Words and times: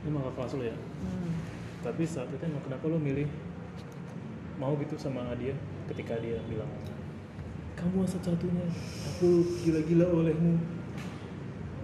Ini 0.00 0.10
kakak 0.10 0.32
kelas 0.34 0.52
lo 0.54 0.64
ya. 0.64 0.76
hmm. 0.76 1.30
Tapi 1.80 2.02
saat 2.04 2.28
itu 2.28 2.42
emang 2.42 2.62
kenapa 2.62 2.84
lo 2.86 2.96
milih 2.96 3.28
mau 4.56 4.76
gitu 4.76 4.92
sama 4.94 5.32
dia 5.34 5.56
ketika 5.86 6.16
dia 6.16 6.36
bilang 6.44 6.68
kamu 7.72 8.04
satu-satunya, 8.04 8.68
aku 9.08 9.40
gila-gila 9.64 10.04
olehmu. 10.04 10.60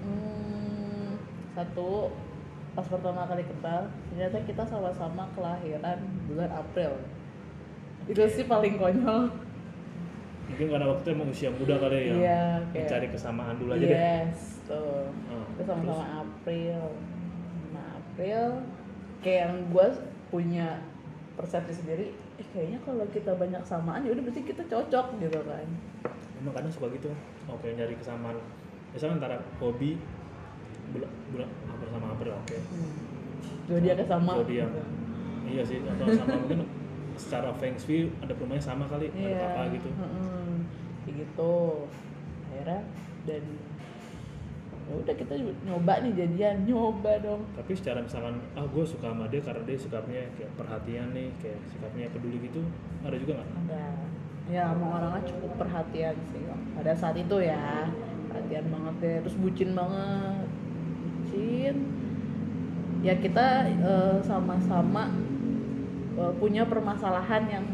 Hmm, 0.05 1.17
satu 1.53 2.13
pas 2.73 2.85
pertama 2.85 3.25
kali 3.25 3.41
kenal 3.43 3.89
ternyata 4.07 4.37
kita 4.45 4.63
sama-sama 4.63 5.25
kelahiran 5.33 5.97
bulan 6.29 6.53
April 6.53 7.01
itu 8.05 8.21
sih 8.29 8.45
paling 8.45 8.77
konyol 8.77 9.33
Mungkin 10.47 10.67
karena 10.71 10.87
waktu 10.87 11.03
itu 11.03 11.11
emang 11.11 11.29
usia 11.29 11.51
muda 11.51 11.75
kali 11.75 11.97
ya, 11.97 12.15
Iya, 12.15 12.43
kayak- 12.71 12.77
mencari 12.87 13.07
kesamaan 13.11 13.57
dulu 13.57 13.71
aja 13.73 13.81
deh. 13.83 13.91
yes 13.91 14.41
tuh 14.63 15.09
Ah, 15.27 15.45
kita 15.51 15.63
sama-sama? 15.67 16.05
April 16.23 16.81
April 18.17 18.65
kayak 19.21 19.41
yang 19.45 19.55
gue 19.69 19.87
punya 20.27 20.81
persepsi 21.37 21.77
sendiri 21.77 22.07
eh 22.37 22.47
kayaknya 22.49 22.81
kalau 22.81 23.05
kita 23.13 23.33
banyak 23.33 23.61
samaan 23.61 24.01
ya 24.01 24.13
udah 24.13 24.25
berarti 24.25 24.41
kita 24.43 24.65
cocok 24.65 25.21
gitu 25.21 25.37
kan 25.45 25.69
Emang 26.37 26.53
kadang 26.53 26.69
suka 26.69 26.93
gitu, 26.93 27.09
oke 27.49 27.65
nyari 27.67 27.97
kesamaan. 27.97 28.37
Misalnya 28.93 29.17
antara 29.19 29.37
hobi, 29.57 29.97
bulan 30.93 31.09
bulan 31.33 31.49
April 31.67 31.89
sama 31.91 32.07
April 32.13 32.33
oke. 32.35 32.57
hmm. 32.57 32.93
zodiaknya 33.67 34.05
sama 34.05 34.33
Zodiak. 34.41 34.69
gitu. 34.69 34.81
Iya 35.47 35.63
sih, 35.65 35.79
atau 35.81 36.07
sama 36.07 36.37
mungkin 36.45 36.61
secara 37.17 37.51
feng 37.57 37.77
shui 37.77 38.13
ada 38.21 38.33
perumahannya 38.33 38.61
sama 38.63 38.85
kali, 38.85 39.09
ada 39.09 39.17
Iya, 39.17 39.45
apa 39.49 39.61
gitu. 39.73 39.89
kayak 41.03 41.15
gitu 41.17 41.55
akhirnya 42.47 42.81
dan 43.25 43.43
ya 44.87 44.95
udah 45.03 45.15
kita 45.19 45.35
nyoba 45.67 45.99
nih 46.07 46.13
jadian 46.15 46.57
nyoba 46.63 47.19
dong. 47.19 47.43
Tapi 47.59 47.73
secara 47.75 47.99
misalkan, 48.07 48.39
ah 48.55 48.63
gue 48.63 48.85
suka 48.87 49.11
sama 49.11 49.27
dia 49.27 49.43
karena 49.43 49.63
dia 49.67 49.79
sikapnya 49.79 50.23
kayak 50.39 50.53
perhatian 50.55 51.11
nih, 51.11 51.29
kayak 51.43 51.59
sikapnya 51.75 52.07
peduli 52.15 52.39
gitu, 52.47 52.63
ada 53.03 53.17
juga 53.19 53.43
nggak? 53.43 53.51
ada. 53.67 53.87
Ya 54.47 54.71
emang 54.71 54.95
orangnya 54.95 55.27
cukup 55.27 55.59
perhatian 55.59 56.15
sih 56.31 56.47
pada 56.79 56.95
saat 56.95 57.19
itu 57.19 57.37
ya 57.43 57.91
perhatian 58.31 58.71
banget 58.71 58.95
deh 59.03 59.17
terus 59.27 59.37
bucin 59.43 59.75
banget. 59.75 60.47
Bucin. 61.03 61.77
Ya 63.03 63.15
kita 63.19 63.67
eh, 63.67 64.19
sama-sama 64.23 65.11
eh, 66.15 66.33
punya 66.39 66.63
permasalahan 66.63 67.43
yang 67.51 67.65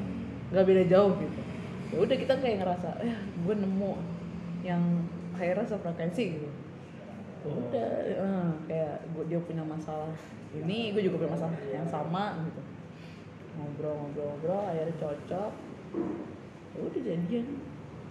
gak 0.52 0.64
beda 0.64 0.84
jauh 0.88 1.12
gitu. 1.20 1.40
Ya 1.92 1.96
udah 2.08 2.16
kita 2.16 2.34
kayak 2.40 2.64
ngerasa 2.64 2.88
ya 3.04 3.16
gue 3.20 3.54
nemu 3.56 3.92
yang 4.64 4.80
akhirnya 5.36 5.68
sefrekuensi 5.68 6.40
gitu. 6.40 6.48
Udah 7.42 7.88
eh, 8.06 8.48
kayak 8.66 8.94
gue 9.10 9.24
dia 9.26 9.40
punya 9.42 9.64
masalah 9.66 10.14
ini 10.52 10.92
gue 10.92 11.02
juga 11.02 11.26
punya 11.26 11.32
masalah 11.34 11.54
yang 11.64 11.86
sama 11.86 12.38
gitu 12.46 12.62
ngobrol-ngobrol-ngobrol 13.52 14.62
akhirnya 14.70 14.96
cocok 14.96 15.52
ya 16.72 16.78
udah 16.80 17.02
jadian 17.02 17.46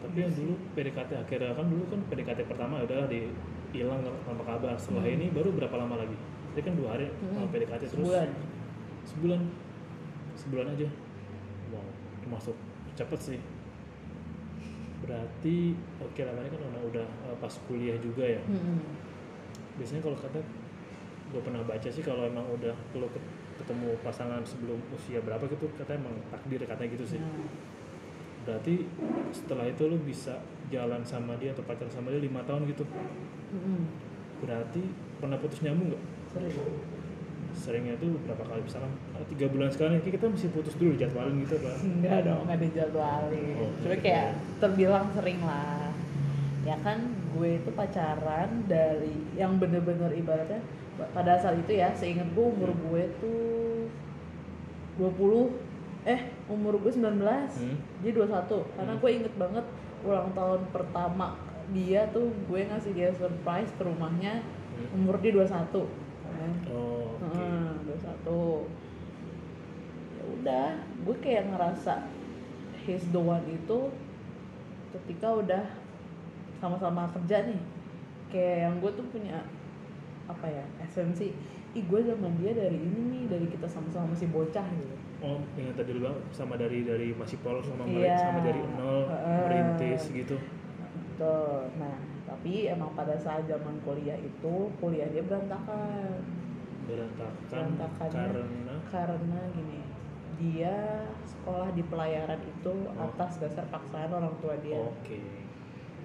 Tapi 0.02 0.18
yang 0.18 0.34
dulu 0.34 0.54
PDKT 0.74 1.12
akhirnya 1.14 1.54
kan 1.54 1.66
dulu 1.70 1.84
kan 1.86 2.00
PDKT 2.10 2.50
pertama 2.50 2.82
udah 2.82 3.06
di 3.06 3.30
hilang 3.70 4.02
tanpa 4.02 4.44
kabar. 4.50 4.74
Setelah 4.74 5.06
Hmm. 5.06 5.14
ini 5.14 5.26
baru 5.30 5.54
berapa 5.54 5.78
lama 5.78 6.02
lagi? 6.02 6.18
Tadi 6.58 6.62
kan 6.66 6.74
dua 6.74 6.98
hari 6.98 7.06
Hmm. 7.22 7.46
PDKT 7.46 7.86
terus. 7.86 7.94
sebulan 8.02 8.30
Sebulan. 9.06 9.42
Sebulan 10.34 10.66
aja. 10.74 10.90
Wow, 11.70 11.86
termasuk 12.26 12.58
cepet 12.98 13.20
sih. 13.22 13.40
Berarti 15.06 15.78
oke 16.02 16.22
lah 16.26 16.34
kan 16.34 16.50
udah, 16.50 16.82
udah 16.90 17.08
eh, 17.30 17.38
pas 17.38 17.54
kuliah 17.70 17.98
juga 18.02 18.26
ya. 18.26 18.42
Mm-mm. 18.42 18.78
Biasanya 19.76 20.02
kalau 20.02 20.18
kata 20.18 20.40
gue 21.32 21.42
pernah 21.42 21.64
baca 21.64 21.88
sih 21.88 22.04
kalau 22.04 22.28
emang 22.28 22.44
udah 22.52 22.76
ket- 22.92 23.30
ketemu 23.56 23.96
pasangan 24.02 24.42
sebelum 24.44 24.82
usia 24.92 25.22
berapa 25.22 25.46
gitu 25.46 25.70
katanya 25.78 26.04
emang 26.04 26.16
takdir 26.28 26.60
katanya 26.62 26.90
gitu 26.92 27.06
sih. 27.08 27.20
Nah, 27.20 27.46
Berarti 28.42 28.90
setelah 29.30 29.70
itu 29.70 29.86
lu 29.86 30.02
bisa 30.02 30.42
jalan 30.68 31.06
sama 31.06 31.38
dia 31.38 31.54
atau 31.54 31.62
pacaran 31.62 31.88
sama 31.88 32.10
dia 32.10 32.20
lima 32.20 32.42
tahun 32.42 32.66
gitu. 32.66 32.84
mm-mm. 32.84 33.82
Berarti 34.42 34.82
pernah 35.20 35.38
putus 35.38 35.62
nyambung 35.62 35.94
nggak? 35.94 36.04
sering 36.32 36.56
Seringnya 37.52 37.94
tuh 38.00 38.16
berapa 38.26 38.42
kali 38.42 38.64
misalkan 38.64 38.90
tiga 39.28 39.46
bulan 39.46 39.70
sekali 39.70 40.00
Kayak 40.00 40.16
kita 40.18 40.26
mesti 40.32 40.48
putus 40.50 40.74
dulu 40.74 40.96
jadwalin 40.98 41.44
gitu 41.44 41.60
pak. 41.60 41.76
enggak 41.84 42.20
dong 42.26 42.48
nggak 42.48 42.60
dijadwalin 42.64 43.56
Oh, 43.60 43.70
cuma 43.78 43.96
kayak 44.00 44.28
terbilang 44.58 45.06
sering 45.14 45.40
lah 45.44 45.92
ya 46.64 46.76
kan 46.82 46.98
gue 47.32 47.50
itu 47.58 47.70
pacaran 47.72 48.50
dari 48.66 49.16
yang 49.34 49.56
bener-bener 49.56 50.12
ibaratnya 50.12 50.60
pada 51.12 51.36
saat 51.36 51.58
itu 51.58 51.74
ya 51.74 51.90
seingat 51.92 52.28
gue 52.32 52.46
umur 52.46 52.72
gue 52.76 53.04
tuh 53.18 53.88
20 55.00 55.50
eh 56.04 56.22
umur 56.46 56.78
gue 56.78 56.92
19 56.92 57.22
Hmm. 57.22 57.78
dia 58.02 58.12
21 58.12 58.66
karena 58.76 58.94
Hmm. 58.94 59.02
gue 59.02 59.10
inget 59.12 59.34
banget 59.38 59.66
ulang 60.02 60.34
tahun 60.34 60.62
pertama 60.70 61.38
dia 61.72 62.10
tuh 62.10 62.28
gue 62.46 62.62
ngasih 62.66 62.92
dia 62.92 63.10
surprise 63.14 63.72
ke 63.74 63.84
rumahnya 63.84 64.42
Hmm. 64.42 64.98
umur 64.98 65.22
dia 65.22 65.32
21 65.32 65.88
kan 66.26 66.52
Oh. 66.68 67.16
Heeh, 67.22 67.70
21 67.86 68.66
ya 70.18 70.24
udah 70.28 70.68
gue 71.02 71.16
kayak 71.18 71.50
ngerasa 71.50 71.94
his 72.84 73.06
the 73.10 73.22
one 73.22 73.46
itu 73.46 73.94
ketika 74.92 75.32
udah 75.32 75.64
sama-sama 76.62 77.10
kerja 77.12 77.50
nih 77.50 77.62
kayak 78.30 78.58
yang 78.64 78.76
gue 78.78 78.92
tuh 78.94 79.06
punya 79.10 79.42
apa 80.30 80.46
ya 80.46 80.64
esensi 80.80 81.34
ih 81.72 81.84
gue 81.84 82.00
sama 82.04 82.30
dia 82.38 82.54
dari 82.54 82.78
ini 82.78 83.02
nih 83.10 83.24
dari 83.28 83.48
kita 83.50 83.66
sama-sama 83.66 84.14
masih 84.14 84.30
bocah 84.30 84.64
gitu 84.72 84.96
Oh, 85.22 85.38
yang 85.54 85.70
tadi 85.78 85.94
lu 85.94 86.02
bilang 86.02 86.18
sama 86.34 86.58
dari 86.58 86.82
dari 86.82 87.14
masih 87.14 87.38
polos 87.46 87.70
sama 87.70 87.86
Iya. 87.86 87.94
mereka 87.94 88.18
sama 88.26 88.40
dari 88.42 88.62
nol 88.74 89.06
merintis 89.46 90.10
gitu. 90.10 90.34
Betul. 91.14 91.70
Nah, 91.78 91.94
tapi 92.26 92.66
emang 92.66 92.90
pada 92.98 93.14
saat 93.14 93.46
zaman 93.46 93.78
kuliah 93.86 94.18
itu 94.18 94.54
kuliah 94.82 95.06
dia 95.14 95.22
berantakan. 95.22 96.26
Berantakan 96.90 97.38
Berantakannya 97.54 98.18
karena 98.34 98.76
karena 98.90 99.40
gini, 99.54 99.80
dia 100.42 101.06
sekolah 101.22 101.70
di 101.70 101.86
pelayaran 101.86 102.42
itu 102.42 102.74
Oh. 102.90 103.06
atas 103.06 103.38
dasar 103.38 103.70
paksaan 103.70 104.10
orang 104.10 104.34
tua 104.42 104.58
dia. 104.58 104.82
oke. 104.82 105.22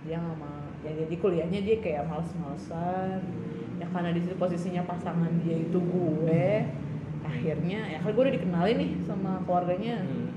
Dia 0.06 0.16
nggak 0.16 0.38
mau. 0.38 0.62
Ya 0.86 0.92
jadi 0.94 1.14
kuliahnya 1.18 1.60
dia 1.66 1.76
kayak 1.82 2.06
males-malesan. 2.06 3.20
Ya 3.76 3.86
karena 3.90 4.10
di 4.14 4.20
situ 4.22 4.34
posisinya 4.38 4.82
pasangan 4.86 5.30
dia 5.42 5.58
itu 5.58 5.78
gue. 5.78 6.46
Akhirnya 7.26 7.80
ya 7.90 7.98
kan 7.98 8.14
gue 8.14 8.22
udah 8.22 8.34
dikenalin 8.34 8.76
nih 8.78 8.90
sama 9.02 9.42
keluarganya. 9.44 10.00
Hmm. 10.02 10.30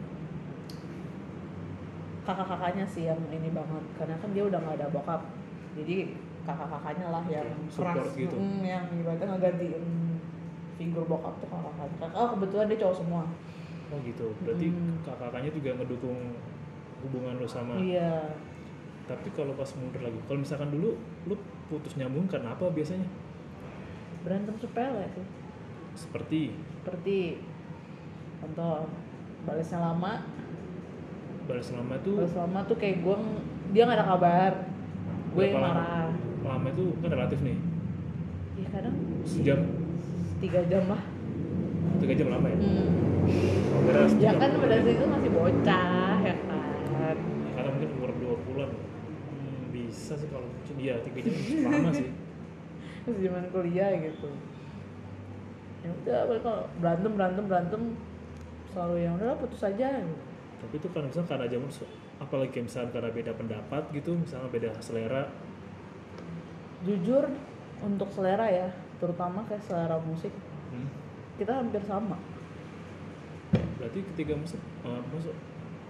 kakak-kakaknya 2.20 2.86
sih 2.86 3.10
yang 3.10 3.18
ini 3.34 3.50
banget 3.50 3.82
karena 3.98 4.14
kan 4.22 4.30
dia 4.38 4.46
udah 4.46 4.62
nggak 4.62 4.78
ada 4.78 4.88
bokap 4.94 5.22
jadi 5.74 6.14
kakak-kakaknya 6.46 7.08
lah 7.10 7.24
yang 7.26 7.50
keras 7.74 8.14
gitu. 8.14 8.38
Mm, 8.38 8.62
yang 8.62 8.86
ibaratnya 8.94 9.34
ngegantiin 9.34 9.86
figur 10.78 11.10
bokap 11.10 11.34
tuh 11.42 11.50
kakak-kakaknya 11.50 11.98
kakak 12.06 12.20
oh, 12.22 12.28
kebetulan 12.38 12.66
dia 12.70 12.80
cowok 12.86 12.98
semua 13.02 13.24
Oh 13.90 13.98
gitu. 14.06 14.38
Berarti 14.46 14.70
Hmm. 14.70 15.02
kakak-kakaknya 15.02 15.50
juga 15.50 15.70
ngedukung 15.82 16.20
hubungan 17.02 17.34
lu 17.42 17.48
sama. 17.50 17.74
iya 17.82 18.38
Tapi 19.10 19.28
kalau 19.34 19.58
pas 19.58 19.70
mundur 19.74 20.06
lagi, 20.06 20.22
kalau 20.30 20.40
misalkan 20.46 20.70
dulu 20.70 20.94
lu 21.26 21.36
putus 21.66 21.98
nyambung 21.98 22.30
karena 22.30 22.54
apa 22.54 22.70
biasanya? 22.70 23.10
berantem 24.20 24.56
sepele 24.60 25.04
sih 25.16 25.26
Seperti? 25.96 26.42
Seperti 26.80 27.18
contoh 28.40 28.88
balasnya 29.44 29.80
lama. 29.80 30.14
Balas 31.50 31.70
lama 31.74 31.94
itu 31.98 32.12
balas 32.14 32.36
lama 32.38 32.60
tuh 32.70 32.78
kayak 32.78 33.02
gue 33.02 33.16
dia 33.74 33.84
nggak 33.90 34.00
ada 34.00 34.08
kabar. 34.16 34.54
Gue 35.34 35.46
marah. 35.56 36.14
Lama 36.46 36.68
itu 36.72 36.86
kan 37.04 37.10
relatif 37.10 37.40
nih. 37.44 37.58
ya 38.60 38.68
kadang 38.76 38.96
Sejam, 39.24 39.60
tiga 40.44 40.62
jam 40.68 40.84
lah. 40.88 41.04
Tiga 42.00 42.14
jam 42.16 42.28
lama 42.32 42.48
ya. 42.48 42.58
hmm. 42.60 42.88
Oh, 43.30 44.10
ya 44.18 44.32
kan 44.36 44.50
pada 44.58 44.76
saat 44.82 44.90
itu 44.90 45.06
masih 45.06 45.32
bocah 45.32 46.16
ya 46.24 46.36
kan 46.48 47.18
Karena 47.56 47.70
mungkin 47.76 47.90
umur 48.00 48.12
20-an. 48.16 48.72
Hmm, 48.72 49.62
bisa 50.10 50.26
sih 50.26 50.30
kalau 50.34 50.50
dia 50.74 50.98
tiga 51.06 51.22
jam 51.22 51.70
lama 51.70 51.94
sih. 51.94 52.10
terus 53.06 53.18
zaman 53.22 53.46
kuliah 53.54 53.94
gitu 54.02 54.30
ya 55.86 55.90
udah 56.02 56.18
apa 56.26 56.34
kalau 56.42 56.62
berantem 56.82 57.12
berantem 57.14 57.46
berantem 57.46 57.82
selalu 58.74 59.06
yang 59.06 59.14
udah 59.22 59.38
putus 59.38 59.62
aja 59.62 60.02
gitu. 60.02 60.24
Tapi 60.60 60.74
itu 60.82 60.88
kan 60.90 61.06
misalnya 61.06 61.30
karena 61.30 61.46
zaman 61.46 61.70
apalagi 62.20 62.58
misalnya 62.60 62.90
karena 62.90 63.10
beda 63.14 63.32
pendapat 63.38 63.84
gitu, 63.94 64.12
misalnya 64.18 64.50
beda 64.50 64.70
selera. 64.82 65.30
jujur 66.82 67.30
untuk 67.86 68.10
selera 68.10 68.50
ya 68.50 68.74
terutama 68.98 69.46
kayak 69.46 69.62
selera 69.62 70.02
musik 70.02 70.34
Hmm. 70.70 70.90
kita 71.38 71.54
hampir 71.54 71.82
sama 71.86 72.18
Berarti 73.78 74.06
ketika 74.14 74.38
masuk, 74.38 74.62
uh, 74.86 75.02
masuk 75.10 75.34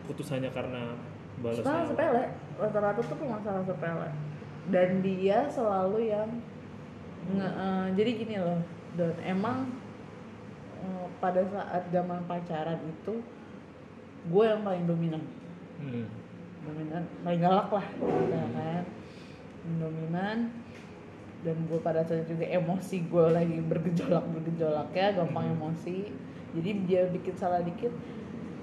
putusannya 0.07 0.47
karena 0.55 0.95
Masalah 1.39 1.87
sepele. 1.87 2.23
Rata-rata 2.59 3.01
tuh 3.01 3.27
masalah 3.27 3.63
sepele. 3.63 4.09
Dan 4.69 5.01
dia 5.01 5.47
selalu 5.49 6.11
yang 6.11 6.29
nge, 7.29 7.47
eh, 7.47 7.87
jadi 7.99 8.11
gini 8.15 8.35
loh 8.39 8.59
dan 8.95 9.13
emang 9.21 9.69
eh, 10.79 11.05
pada 11.19 11.43
saat 11.51 11.83
zaman 11.91 12.23
pacaran 12.27 12.79
itu 12.83 13.19
gue 14.29 14.43
yang 14.45 14.61
paling 14.63 14.85
dominan. 14.87 15.23
Hmm. 15.79 16.07
dominan 16.59 17.07
paling 17.23 17.39
galak 17.39 17.71
lah 17.71 17.87
ya 18.27 18.43
kan? 18.51 18.83
Dominan. 19.79 20.37
Dan 21.39 21.55
gue 21.71 21.79
pada 21.79 22.03
saat 22.03 22.27
juga 22.27 22.43
emosi 22.43 23.07
gue 23.07 23.25
lagi 23.31 23.63
bergejolak 23.63 24.27
bergejolak 24.27 24.91
ya 24.91 25.15
gampang 25.15 25.47
Hmm. 25.47 25.55
emosi. 25.55 26.11
Jadi 26.51 26.69
dia 26.83 27.07
bikin 27.07 27.35
salah 27.39 27.63
dikit 27.63 27.95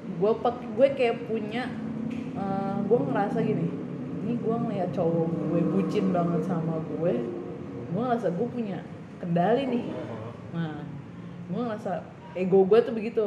gue 0.06 0.32
pak 0.38 0.61
gue 0.62 0.88
kayak 0.94 1.26
punya 1.26 1.67
eh, 2.37 2.77
gue 2.85 2.99
ngerasa 3.00 3.38
gini 3.43 3.69
ini 4.27 4.35
gue 4.43 4.56
ngeliat 4.59 4.91
cowok 4.91 5.27
gue 5.31 5.61
bucin 5.71 6.11
banget 6.11 6.43
sama 6.43 6.83
gue 6.83 7.15
gue 7.87 8.00
ngerasa 8.03 8.35
gue 8.35 8.47
punya 8.50 8.83
kendali 9.23 9.65
nih. 9.71 9.87
Nah 10.53 10.83
gue 11.47 11.61
ngerasa 11.62 12.03
ego 12.35 12.67
gue 12.67 12.79
tuh 12.83 12.93
begitu. 12.93 13.27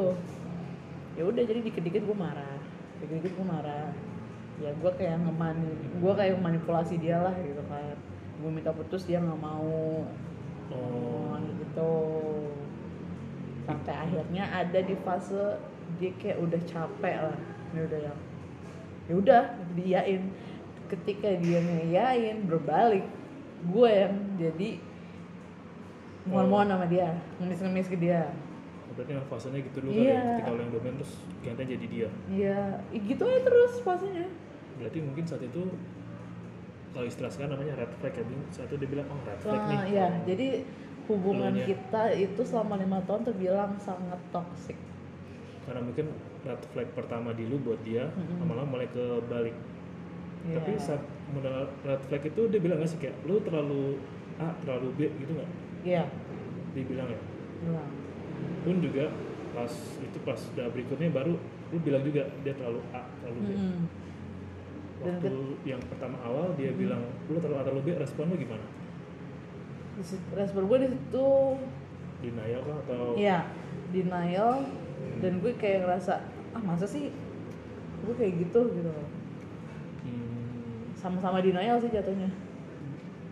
Ya 1.16 1.26
udah 1.26 1.42
jadi 1.42 1.60
dikit-dikit 1.64 2.04
gue 2.04 2.16
marah 2.16 2.60
dikit-dikit 3.00 3.32
gue 3.32 3.46
marah. 3.48 3.90
Ya 4.60 4.76
gue 4.76 4.92
kayak 4.92 5.24
ngemani 5.24 5.72
gue 5.98 6.12
kayak 6.12 6.36
manipulasi 6.36 7.00
dia 7.00 7.18
lah 7.18 7.34
gitu 7.40 7.64
kan. 7.66 7.96
Gue 8.44 8.50
minta 8.52 8.70
putus 8.70 9.08
dia 9.08 9.18
nggak 9.24 9.40
mau. 9.40 10.04
Oh. 10.70 11.32
oh, 11.32 11.34
gitu. 11.40 11.92
Sampai 13.64 13.94
akhirnya 13.96 14.44
ada 14.52 14.80
di 14.84 14.94
fase 15.00 15.56
dia 15.98 16.12
kayak 16.20 16.38
udah 16.38 16.60
capek 16.68 17.16
lah 17.18 17.38
dia 17.74 17.82
udah 17.86 18.00
yang 18.10 18.18
ya 19.10 19.14
udah 19.18 19.42
diiyain 19.74 20.22
ketika 20.86 21.34
dia 21.42 21.58
ngiyain 21.58 22.46
berbalik 22.46 23.02
gue 23.66 23.90
yang 23.90 24.14
jadi 24.38 24.70
mohon-mohon 26.24 26.70
sama 26.70 26.86
dia 26.86 27.18
ngemis-ngemis 27.42 27.90
ke 27.90 27.98
dia 27.98 28.30
Berarti 28.90 29.16
emang 29.16 29.28
fasenya 29.32 29.60
gitu 29.64 29.78
dulu 29.80 29.90
kali 29.96 30.02
Iya. 30.02 30.12
ya. 30.12 30.24
Ketika 30.36 30.50
lo 30.50 30.60
yang 30.60 30.72
dominan 30.76 30.94
terus 31.00 31.12
gantian 31.40 31.68
jadi 31.72 31.86
dia. 31.88 32.08
Iya, 32.28 32.60
ih, 32.92 33.00
gitu 33.06 33.22
aja 33.22 33.40
terus 33.46 33.72
fasenya. 33.80 34.26
Berarti 34.76 34.98
mungkin 35.00 35.24
saat 35.24 35.40
itu 35.46 35.62
kalau 36.90 37.06
istilah 37.06 37.30
sekarang 37.32 37.54
namanya 37.56 37.80
red 37.80 37.92
flag 38.02 38.12
ya. 38.18 38.24
Saat 38.50 38.66
itu 38.68 38.76
dia 38.82 38.88
bilang 38.90 39.06
oh 39.08 39.20
red 39.24 39.40
flag 39.40 39.62
nih. 39.72 39.78
Nah, 39.78 39.84
iya, 39.88 40.06
jadi 40.26 40.48
hubungan 41.06 41.54
kita 41.64 42.02
itu 42.12 42.40
selama 42.44 42.76
lima 42.76 42.98
tahun 43.06 43.22
terbilang 43.24 43.72
sangat 43.80 44.20
toksik. 44.34 44.76
Karena 45.64 45.80
mungkin 45.80 46.06
red 46.44 46.62
flag 46.72 46.88
pertama 46.96 47.36
di 47.36 47.44
lu 47.46 47.60
buat 47.60 47.80
dia, 47.84 48.08
lama-lama 48.40 48.78
mulai 48.78 48.88
ke 48.88 49.04
balik. 49.28 49.56
Iya. 50.48 50.56
Tapi 50.56 50.70
saat 50.80 51.02
modal 51.36 51.68
red 51.84 52.02
flag 52.08 52.22
itu 52.24 52.42
dia 52.48 52.60
bilang 52.60 52.80
gak 52.80 52.90
sih 52.90 52.98
kayak 53.00 53.16
lu 53.28 53.40
terlalu 53.44 54.00
A, 54.40 54.56
terlalu 54.64 54.88
B 54.96 55.00
gitu 55.20 55.36
nggak? 55.36 55.50
Iya, 55.84 56.04
Dia 56.72 56.84
bilang 56.88 57.08
ya. 57.12 57.20
bilang. 57.60 57.88
Pun 58.64 58.76
juga 58.80 59.04
pas 59.50 59.72
itu 60.00 60.18
pas 60.24 60.38
udah 60.38 60.66
berikutnya 60.72 61.10
baru 61.12 61.34
lu 61.70 61.76
bilang 61.84 62.02
juga 62.06 62.24
dia 62.40 62.54
terlalu 62.56 62.80
A, 62.96 63.04
terlalu 63.20 63.40
B. 63.44 63.50
Dan 65.00 65.16
Waktu 65.16 65.32
yang 65.64 65.80
pertama 65.88 66.16
awal 66.24 66.52
dia 66.56 66.72
bilang 66.72 67.04
lu 67.28 67.36
terlalu 67.36 67.56
A, 67.60 67.64
terlalu 67.64 67.82
B, 67.84 67.88
respon 68.00 68.32
lu 68.32 68.36
gimana? 68.40 68.64
Respon 70.32 70.64
gue 70.64 70.78
di 70.80 70.88
situ, 70.96 71.28
Denial 72.20 72.60
kah 72.64 72.76
atau 72.84 73.16
iya, 73.16 73.48
denial. 73.92 74.60
Dan 75.20 75.40
gue 75.44 75.52
kayak 75.56 75.84
ngerasa, 75.84 76.14
ah 76.56 76.62
masa 76.64 76.86
sih 76.88 77.12
gue 78.04 78.14
kayak 78.16 78.48
gitu? 78.48 78.60
Gitu 78.72 78.88
loh. 78.88 79.08
Hmm, 80.06 80.92
Sama-sama 80.96 81.44
denial 81.44 81.80
sih 81.80 81.90
jatuhnya. 81.92 82.30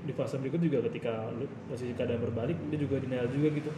di 0.09 0.17
fase 0.17 0.41
berikut 0.41 0.57
juga 0.65 0.81
ketika 0.89 1.29
lu 1.37 1.45
posisi 1.69 1.93
keadaan 1.93 2.25
berbalik 2.25 2.57
dia 2.73 2.81
juga 2.81 2.97
denial 2.97 3.29
juga 3.29 3.53
gitu. 3.61 3.69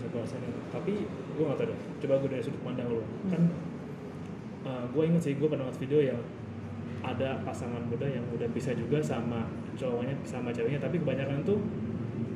Bisa 0.00 0.36
tapi 0.72 1.04
gue 1.04 1.44
gak 1.44 1.60
tau 1.60 1.68
deh. 1.68 1.78
Coba 2.00 2.14
gue 2.24 2.28
dari 2.32 2.40
sudut 2.40 2.62
pandang 2.64 2.88
lu. 2.88 3.04
Kan 3.28 3.52
gue 4.90 5.02
inget 5.06 5.22
sih 5.22 5.34
gue 5.38 5.46
pernah 5.46 5.66
nonton 5.70 5.80
video 5.80 6.00
yang 6.02 6.20
ada 7.00 7.40
pasangan 7.46 7.80
muda 7.88 8.04
yang 8.04 8.24
udah 8.34 8.48
bisa 8.52 8.76
juga 8.76 9.00
sama 9.00 9.48
cowoknya 9.78 10.12
sama 10.26 10.52
ceweknya 10.52 10.82
tapi 10.82 11.00
kebanyakan 11.00 11.40
tuh 11.46 11.56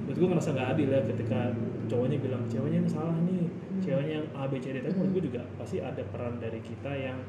menurut 0.06 0.16
gue 0.16 0.28
ngerasa 0.32 0.50
nggak 0.56 0.68
adil 0.72 0.88
ya 0.88 1.00
ketika 1.04 1.52
cowoknya 1.90 2.16
bilang 2.22 2.42
ceweknya 2.48 2.78
yang 2.80 2.90
salah 2.90 3.16
nih 3.28 3.43
ceweknya 3.84 4.24
yang 4.24 4.28
A 4.32 4.48
B 4.48 4.56
C 4.56 4.72
D 4.72 4.80
tapi 4.80 4.96
menurut 4.96 5.12
gue 5.20 5.24
juga 5.28 5.44
pasti 5.60 5.84
ada 5.84 6.00
peran 6.08 6.40
dari 6.40 6.60
kita 6.64 6.88
yang 6.96 7.20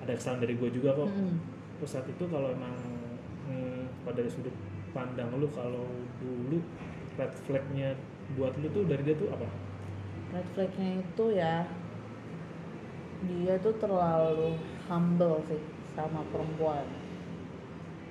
ada 0.00 0.12
kesalahan 0.16 0.48
dari 0.48 0.54
gue 0.56 0.68
juga 0.72 0.96
kok 0.96 1.10
terus 1.78 1.90
saat 1.92 2.08
itu 2.08 2.24
kalau 2.26 2.48
emang 2.48 2.74
hmm, 3.46 4.02
pada 4.08 4.24
dari 4.24 4.32
sudut 4.32 4.56
pandang 4.96 5.28
lu 5.36 5.46
kalau 5.52 5.84
dulu 6.18 6.58
red 7.20 7.32
flagnya 7.44 7.92
buat 8.38 8.54
lu 8.60 8.68
tuh 8.70 8.84
dari 8.86 9.02
dia 9.02 9.16
tuh 9.18 9.28
apa? 9.32 9.48
Red 10.32 10.46
flagnya 10.52 10.90
itu 11.00 11.24
ya, 11.32 11.64
dia 13.26 13.54
tuh 13.58 13.74
terlalu 13.80 14.54
humble 14.86 15.42
sih 15.48 15.60
sama 15.96 16.22
perempuan. 16.30 16.86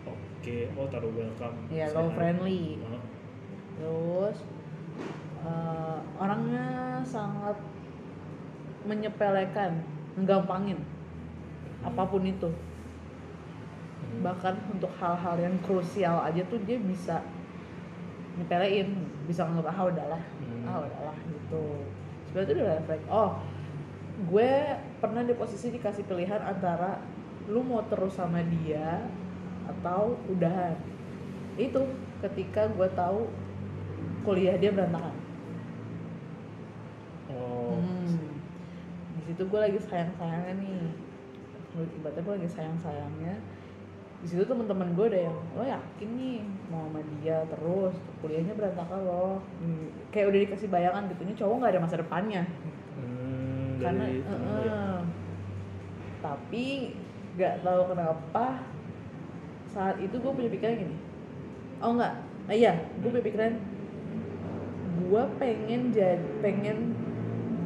Oke, 0.10 0.68
oh 0.76 0.88
taruh 0.92 1.14
welcome. 1.14 1.58
Iya, 1.72 1.88
say 1.88 1.96
low 1.96 2.10
friendly. 2.14 2.82
Terus 3.78 4.38
eh, 5.48 5.98
orangnya 6.20 7.00
sangat 7.08 7.56
menyepelekan, 8.84 9.80
menggampangin 10.20 10.80
apa 11.84 12.04
pun 12.08 12.24
itu. 12.28 12.50
Hmm. 12.52 14.20
Bahkan 14.24 14.56
untuk 14.76 14.92
hal-hal 15.00 15.36
yang 15.40 15.56
krusial 15.64 16.20
aja 16.20 16.44
tuh 16.48 16.60
dia 16.68 16.80
bisa 16.80 17.24
nyepelein, 18.38 18.94
bisa 19.26 19.48
nganggap 19.48 19.74
ah 19.74 19.82
udahlah, 19.90 20.24
Hmm. 20.44 20.68
ah 20.70 20.78
udahlah 20.86 21.18
gitu. 21.26 21.64
Sebenarnya 22.30 22.48
itu 22.48 22.54
udah 22.60 22.76
refleks. 22.84 23.08
Oh, 23.10 23.32
gue 24.30 24.52
pernah 25.00 25.22
di 25.24 25.34
posisi 25.38 25.72
dikasih 25.74 26.04
pilihan 26.06 26.42
antara 26.42 27.02
lu 27.48 27.64
mau 27.64 27.80
terus 27.88 28.18
sama 28.18 28.44
dia 28.44 29.08
atau 29.68 30.20
udahan. 30.28 30.76
Itu 31.56 31.88
ketika 32.22 32.68
gue 32.70 32.88
tahu 32.94 33.30
kuliah 34.28 34.58
dia 34.60 34.74
berantakan. 34.74 35.16
Oh, 37.32 37.80
Hmm. 37.80 38.38
Di 39.27 39.27
situ 39.38 39.46
gue 39.46 39.60
lagi 39.62 39.78
sayang-sayangnya 39.78 40.54
nih. 40.58 40.82
Gue- 41.72 41.94
Ibaratnya 41.94 42.26
gue 42.26 42.34
lagi 42.42 42.50
sayang-sayangnya. 42.50 43.36
Di 44.18 44.34
situ 44.34 44.42
teman-teman 44.42 44.98
gue 44.98 45.06
ada 45.14 45.30
yang 45.30 45.38
lo 45.54 45.62
yakin 45.62 46.10
nih 46.18 46.42
mau 46.74 46.90
sama 46.90 47.06
dia 47.22 47.38
terus 47.46 47.94
kuliahnya 48.18 48.58
berantakan 48.58 49.06
loh. 49.06 49.38
Hmm, 49.62 49.94
Kayak 50.10 50.34
udah 50.34 50.40
dikasih 50.42 50.70
bayangan 50.74 51.06
gitu 51.06 51.22
ini 51.22 51.34
cowok 51.38 51.56
nggak 51.62 51.74
ada 51.78 51.84
masa 51.86 52.02
depannya. 52.02 52.44
hmm, 52.98 53.78
Karena 53.78 54.06
ya? 54.10 54.22
eh, 54.26 55.00
tapi 56.18 56.66
nggak 57.38 57.62
tahu 57.62 57.82
kenapa 57.94 58.46
saat 59.70 60.02
itu 60.02 60.18
gue 60.18 60.32
punya 60.34 60.50
pikiran 60.50 60.82
gini. 60.82 60.98
Oh 61.78 61.94
enggak, 61.94 62.18
nah, 62.50 62.56
iya 62.58 62.74
gue 62.98 63.06
punya 63.06 63.22
pikiran 63.22 63.54
gue 64.98 65.24
pengen 65.38 65.94
jadi 65.94 66.26
pengen 66.42 66.98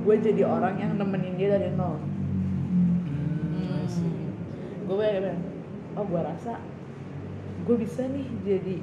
gue 0.02 0.16
jadi 0.18 0.42
orang 0.44 0.76
yang 0.78 0.92
nemenin 0.96 1.36
dia 1.36 1.50
dari 1.54 1.70
nol. 1.72 1.98
Hmm. 3.06 3.86
Gue 4.86 4.96
pengen, 4.98 5.38
oh 5.94 6.04
gue 6.04 6.22
rasa 6.22 6.58
gue 7.62 7.76
bisa 7.78 8.02
nih 8.04 8.26
jadi 8.42 8.78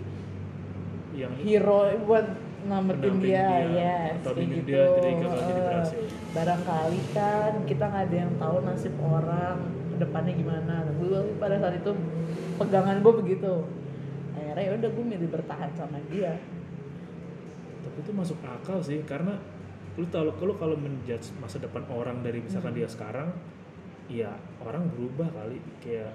Yang 1.12 1.34
hero 1.42 1.78
buat 2.04 2.26
Pendamping 2.68 3.22
dia, 3.22 3.48
dia, 3.64 3.70
yes, 3.70 4.20
atau 4.20 4.34
kayak 4.34 4.50
gitu. 4.50 4.66
dia 4.66 4.82
jadi 4.92 5.08
Eh, 5.08 5.62
berhasil. 5.62 6.00
barangkali 6.30 7.00
kan 7.10 7.52
kita 7.64 7.84
nggak 7.86 8.04
ada 8.10 8.16
yang 8.18 8.32
tahu 8.36 8.56
nasib 8.60 8.94
orang 9.00 9.56
ke 9.88 9.96
depannya 9.96 10.32
gimana. 10.36 10.74
Gue 10.92 11.18
pada 11.38 11.56
saat 11.56 11.78
itu 11.78 11.90
pegangan 12.58 12.98
gue 13.00 13.12
begitu. 13.14 13.54
Akhirnya 14.34 14.62
ya 14.62 14.70
udah 14.74 14.90
gue 14.90 15.04
milih 15.06 15.28
bertahan 15.32 15.70
sama 15.74 15.98
dia. 16.10 16.36
tapi 17.78 17.98
itu 17.98 18.10
masuk 18.12 18.36
akal 18.44 18.78
sih 18.78 19.00
karena 19.02 19.38
lu 19.98 20.06
tahu 20.06 20.30
kalau 20.32 20.54
kalau 20.54 20.76
menjudge 20.78 21.34
masa 21.36 21.58
depan 21.58 21.82
orang 21.90 22.22
dari 22.22 22.38
misalkan 22.38 22.70
Hmm. 22.70 22.78
dia 22.78 22.88
sekarang 22.88 23.28
ya 24.06 24.30
orang 24.58 24.86
berubah 24.88 25.26
kali. 25.28 25.58
Kayak 25.78 26.14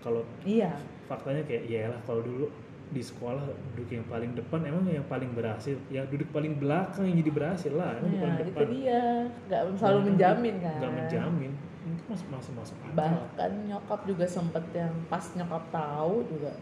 kalau 0.00 0.24
Iya, 0.42 0.72
faktanya 1.04 1.44
kayak 1.44 1.64
ya 1.64 1.86
lah 1.86 2.00
kalau 2.02 2.20
dulu 2.20 2.48
di 2.86 3.00
sekolah 3.00 3.44
duduk 3.70 3.90
yang 3.90 4.06
paling 4.06 4.32
depan 4.32 4.60
emang 4.62 4.84
yang 4.86 5.04
paling 5.04 5.30
berhasil? 5.30 5.76
Ya 5.88 6.04
duduk 6.04 6.28
paling 6.30 6.56
belakang 6.56 7.04
yang 7.04 7.16
jadi 7.18 7.32
berhasil 7.32 7.72
lah 7.72 7.92
emang 7.94 8.08
di 8.08 8.16
ya, 8.16 8.22
paling 8.22 8.36
itu 8.36 8.44
depan. 8.48 8.66
dia. 8.70 9.02
Nggak 9.44 9.60
selalu 9.74 9.76
Nggak- 9.76 10.08
menjamin 10.08 10.54
kan. 10.58 10.76
nggak 10.80 10.94
menjamin. 10.94 11.52
Itu 11.84 12.02
masuk 12.08 12.28
masuk 12.30 12.52
masuk 12.56 12.76
akal. 12.80 12.92
Bahkan 12.96 13.50
nyokap 13.68 14.00
juga 14.04 14.24
sempet 14.24 14.64
yang 14.72 14.94
pas 15.06 15.24
nyokap 15.30 15.64
tahu 15.68 16.14
juga 16.24 16.52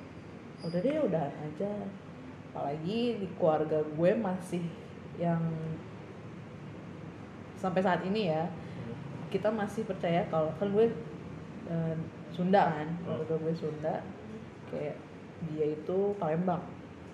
udah 0.61 0.79
deh 0.81 0.99
udah 1.01 1.23
aja. 1.41 1.73
Apalagi 2.51 3.01
di 3.19 3.27
keluarga 3.35 3.79
gue 3.81 4.11
masih 4.13 4.63
yang 5.17 5.41
sampai 7.63 7.79
saat 7.79 8.03
ini 8.03 8.27
ya 8.27 8.51
kita 9.31 9.49
masih 9.49 9.87
percaya 9.87 10.27
kalau 10.29 10.51
kan 10.59 10.69
gue 10.75 10.91
eh, 11.71 11.95
Sunda 12.35 12.75
kan 12.75 12.89
keluarga 13.07 13.35
gue 13.39 13.55
Sunda 13.55 13.95
kayak 14.69 14.99
dia 15.47 15.67
itu 15.73 15.99
Palembang. 16.19 16.63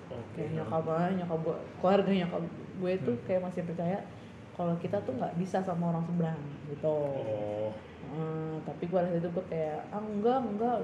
Oke. 0.08 0.40
Kayak 0.40 0.64
nyokap 0.64 0.82
gue 0.88 1.04
nyokap 1.20 1.38
gue 1.44 1.56
keluarga 1.84 2.10
nyokap 2.24 2.42
gue 2.80 2.92
tuh 3.04 3.16
Hmm. 3.20 3.24
kayak 3.28 3.42
masih 3.44 3.62
percaya 3.68 3.98
kalau 4.56 4.74
kita 4.82 4.98
tuh 5.06 5.14
nggak 5.14 5.36
bisa 5.38 5.60
sama 5.62 5.92
orang 5.92 6.04
seberang 6.08 6.40
gitu. 6.72 6.88
Oh. 6.88 7.70
Eh, 8.08 8.54
tapi 8.64 8.88
gue 8.88 8.98
rasa 8.98 9.20
itu 9.20 9.28
gue 9.28 9.44
kayak 9.52 9.84
ah 9.92 10.00
enggak 10.00 10.40
enggak 10.40 10.76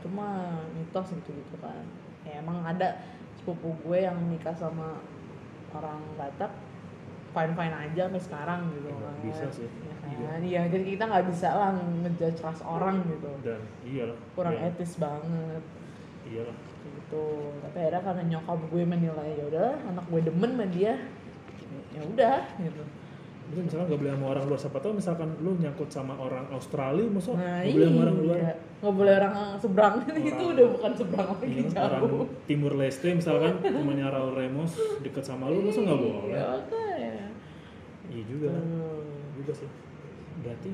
cuma 0.00 0.58
mitos 0.72 1.12
gitu 1.12 1.30
gitu 1.36 1.56
kan. 1.60 1.84
Ya 2.24 2.40
emang 2.40 2.64
ada 2.64 2.98
sepupu 3.36 3.76
gue 3.84 3.98
yang 4.00 4.16
nikah 4.32 4.56
sama 4.56 4.98
orang 5.76 6.00
Batak 6.18 6.50
fine 7.30 7.52
fine 7.52 7.74
aja 7.74 8.02
sampai 8.06 8.22
sekarang 8.22 8.60
gitu. 8.70 8.88
Ya, 8.88 8.96
kan 8.96 9.14
bisa 9.20 9.46
sih. 9.48 9.68
ya 9.68 9.94
kan? 10.26 10.40
Iya. 10.40 10.60
Jadi 10.68 10.84
kita 10.90 11.04
nggak 11.06 11.26
bisa 11.28 11.48
lah 11.50 11.70
ngejudge 11.74 12.40
ras 12.40 12.60
orang 12.60 12.96
gitu. 13.06 13.30
Dan 13.40 13.60
iyalah. 13.82 14.18
Kurang 14.32 14.54
ya, 14.54 14.68
etis 14.68 14.92
banget. 14.96 15.62
Iyalah. 16.26 16.56
Gitu. 16.80 17.26
Tapi 17.60 17.76
akhirnya 17.76 18.02
karena 18.02 18.22
nyokap 18.28 18.58
gue 18.66 18.82
menilai 18.84 19.30
ya 19.34 19.44
udah 19.46 19.68
anak 19.86 20.04
gue 20.06 20.20
demen 20.22 20.50
sama 20.54 20.66
dia 20.68 20.94
ya 21.90 22.00
udah 22.06 22.38
gitu. 22.56 22.82
Terus 23.50 23.66
misalkan 23.66 23.86
nggak 23.90 23.98
boleh 23.98 24.12
sama 24.14 24.26
orang 24.30 24.44
luar 24.46 24.60
siapa 24.62 24.78
tahu 24.78 24.92
misalkan 24.94 25.28
lu 25.42 25.58
nyangkut 25.58 25.90
sama 25.90 26.14
orang 26.14 26.46
Australia 26.54 27.02
masa 27.10 27.34
nah 27.34 27.58
nggak 27.58 27.74
boleh 27.74 27.86
sama 27.90 28.00
orang 28.00 28.16
luar. 28.16 28.36
Iya 28.38 28.52
nggak 28.80 28.94
boleh 28.94 29.12
orang 29.18 29.34
seberang. 29.58 29.94
Itu 30.06 30.14
Orang- 30.30 30.50
udah 30.54 30.66
bukan 30.70 30.92
seberang 30.94 31.28
lagi 31.34 31.46
Iya, 31.50 31.66
orang 31.76 32.02
jauh 32.06 32.26
Timur 32.46 32.72
Leste 32.78 33.08
misalkan 33.10 33.52
temannya 33.58 34.06
Raul 34.06 34.32
Remos 34.32 34.72
deket 35.02 35.24
sama 35.26 35.50
lu 35.50 35.66
masa 35.66 35.80
nggak 35.82 35.98
boleh? 35.98 36.30
Ya 36.30 36.46
iya 38.10 38.22
juga. 38.26 38.50
Hmm. 38.52 39.32
juga 39.38 39.52
sih. 39.54 39.70
Berarti 40.40 40.70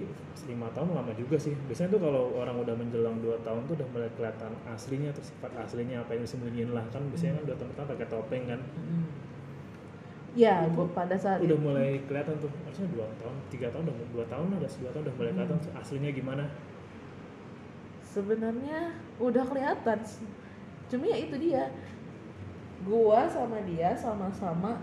lima 0.46 0.68
tahun 0.70 0.94
lama 0.94 1.12
juga 1.14 1.36
sih. 1.38 1.54
Biasanya 1.66 1.90
tuh 1.94 2.00
kalau 2.02 2.34
orang 2.38 2.56
udah 2.62 2.74
menjelang 2.74 3.18
dua 3.18 3.34
tahun 3.42 3.66
tuh 3.66 3.74
udah 3.78 3.88
mulai 3.90 4.10
kelihatan 4.14 4.52
aslinya 4.70 5.10
atau 5.10 5.22
sifat 5.22 5.50
aslinya 5.58 6.02
apa 6.02 6.14
yang 6.14 6.22
disembunyiin 6.22 6.70
lah. 6.70 6.84
Kan 6.94 7.06
biasanya 7.10 7.42
kan 7.42 7.44
dua 7.50 7.56
tahun 7.58 7.68
pertama 7.74 7.88
pakai 7.94 8.08
topeng 8.10 8.44
kan. 8.46 8.60
Hmm. 8.62 9.06
ya 10.36 10.68
pada 10.92 11.16
saat 11.16 11.40
udah 11.40 11.56
itu. 11.56 11.64
mulai 11.64 11.96
kelihatan 12.04 12.36
tuh 12.36 12.52
harusnya 12.68 12.84
dua 12.92 13.08
tahun 13.16 13.36
tiga 13.48 13.72
tahun 13.72 13.88
udah 13.88 13.96
dua 14.12 14.24
tahun 14.28 14.46
udah 14.52 14.68
dua 14.68 14.90
tahun 14.92 15.02
udah 15.08 15.14
mulai 15.16 15.30
Hmm. 15.32 15.38
kelihatan 15.48 15.80
aslinya 15.80 16.10
gimana. 16.12 16.44
Sebenarnya 18.04 18.78
udah 19.16 19.44
kelihatan 19.48 19.98
cuma 20.86 21.04
ya 21.08 21.16
itu 21.18 21.36
dia. 21.40 21.72
Gua 22.84 23.24
sama 23.26 23.58
dia 23.64 23.96
sama-sama 23.96 24.78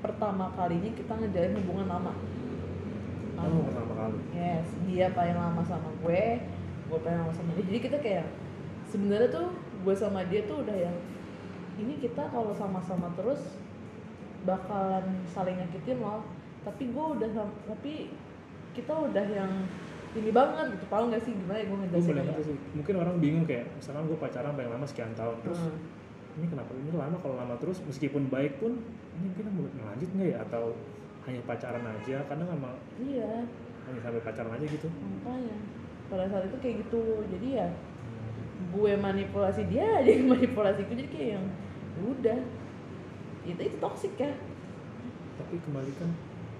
pertama 0.00 0.48
kalinya 0.56 0.90
kita 0.96 1.12
ngejalin 1.12 1.54
hubungan 1.60 1.86
lama. 1.88 2.12
Oh 3.40 3.64
pertama 3.68 3.92
kali? 3.96 4.16
Yes 4.36 4.68
dia 4.84 5.06
paling 5.12 5.36
lama 5.36 5.62
sama 5.64 5.88
gue 6.02 6.24
gue 6.90 6.98
paling 7.00 7.18
lama 7.24 7.32
sama 7.32 7.50
dia. 7.56 7.64
Jadi 7.68 7.78
kita 7.80 7.96
kayak 8.00 8.26
sebenarnya 8.88 9.28
tuh 9.30 9.46
gue 9.54 9.94
sama 9.96 10.20
dia 10.28 10.44
tuh 10.44 10.60
udah 10.66 10.76
yang 10.76 10.96
ini 11.80 11.96
kita 11.96 12.28
kalau 12.28 12.52
sama-sama 12.52 13.08
terus 13.16 13.56
bakalan 14.44 15.24
saling 15.30 15.56
nyakitin 15.56 16.00
loh. 16.00 16.24
Tapi 16.64 16.92
gue 16.92 17.04
udah 17.16 17.28
tapi 17.68 18.12
kita 18.76 18.92
udah 18.92 19.26
yang 19.26 19.52
ini 20.10 20.30
banget 20.34 20.76
gitu. 20.76 20.84
Paham 20.90 21.14
gak 21.14 21.22
sih 21.24 21.32
gimana 21.32 21.62
ya 21.62 21.66
gue 21.70 21.78
ngejelasin 21.86 22.08
boleh 22.12 22.24
ngerti 22.28 22.42
sih. 22.44 22.56
Mungkin 22.76 22.94
orang 22.98 23.16
bingung 23.22 23.44
kayak 23.48 23.68
misalkan 23.78 24.04
gue 24.10 24.18
pacaran 24.18 24.52
paling 24.56 24.70
lama 24.72 24.86
sekian 24.88 25.12
tahun 25.16 25.36
terus 25.44 25.60
Hmm. 25.60 26.38
ini 26.38 26.46
kenapa 26.46 26.70
ini 26.78 26.90
lama 26.94 27.16
kalau 27.20 27.36
lama 27.38 27.54
terus? 27.58 27.78
Meskipun 27.84 28.28
baik 28.28 28.60
pun 28.60 28.80
ini 29.20 29.28
kita 29.36 29.50
mau 29.52 29.68
lanjut 29.68 30.08
nggak 30.16 30.28
ya? 30.32 30.38
Atau 30.48 30.64
hanya 31.28 31.40
pacaran 31.44 31.84
aja? 31.84 32.16
Karena 32.24 32.44
memang 32.48 32.74
iya. 32.96 33.44
Hanya 33.84 34.00
sampai 34.00 34.22
pacaran 34.24 34.52
aja 34.56 34.64
gitu. 34.64 34.88
Makanya 34.88 35.56
pada 36.08 36.24
saat 36.26 36.44
itu 36.48 36.56
kayak 36.58 36.76
gitu. 36.88 37.02
Jadi 37.28 37.48
ya 37.60 37.68
gue 38.72 38.92
manipulasi 38.96 39.62
dia 39.68 39.88
dia 40.04 40.24
manipulasi 40.24 40.88
gue. 40.88 40.96
Jadi 40.96 41.08
kayak 41.12 41.28
yang 41.36 41.46
"Ya 41.96 42.02
udah. 42.08 42.38
Itu 43.44 43.60
itu 43.60 43.76
toxic 43.76 44.16
ya. 44.16 44.32
Tapi 45.36 45.56
kembali 45.60 45.92
kan 46.00 46.10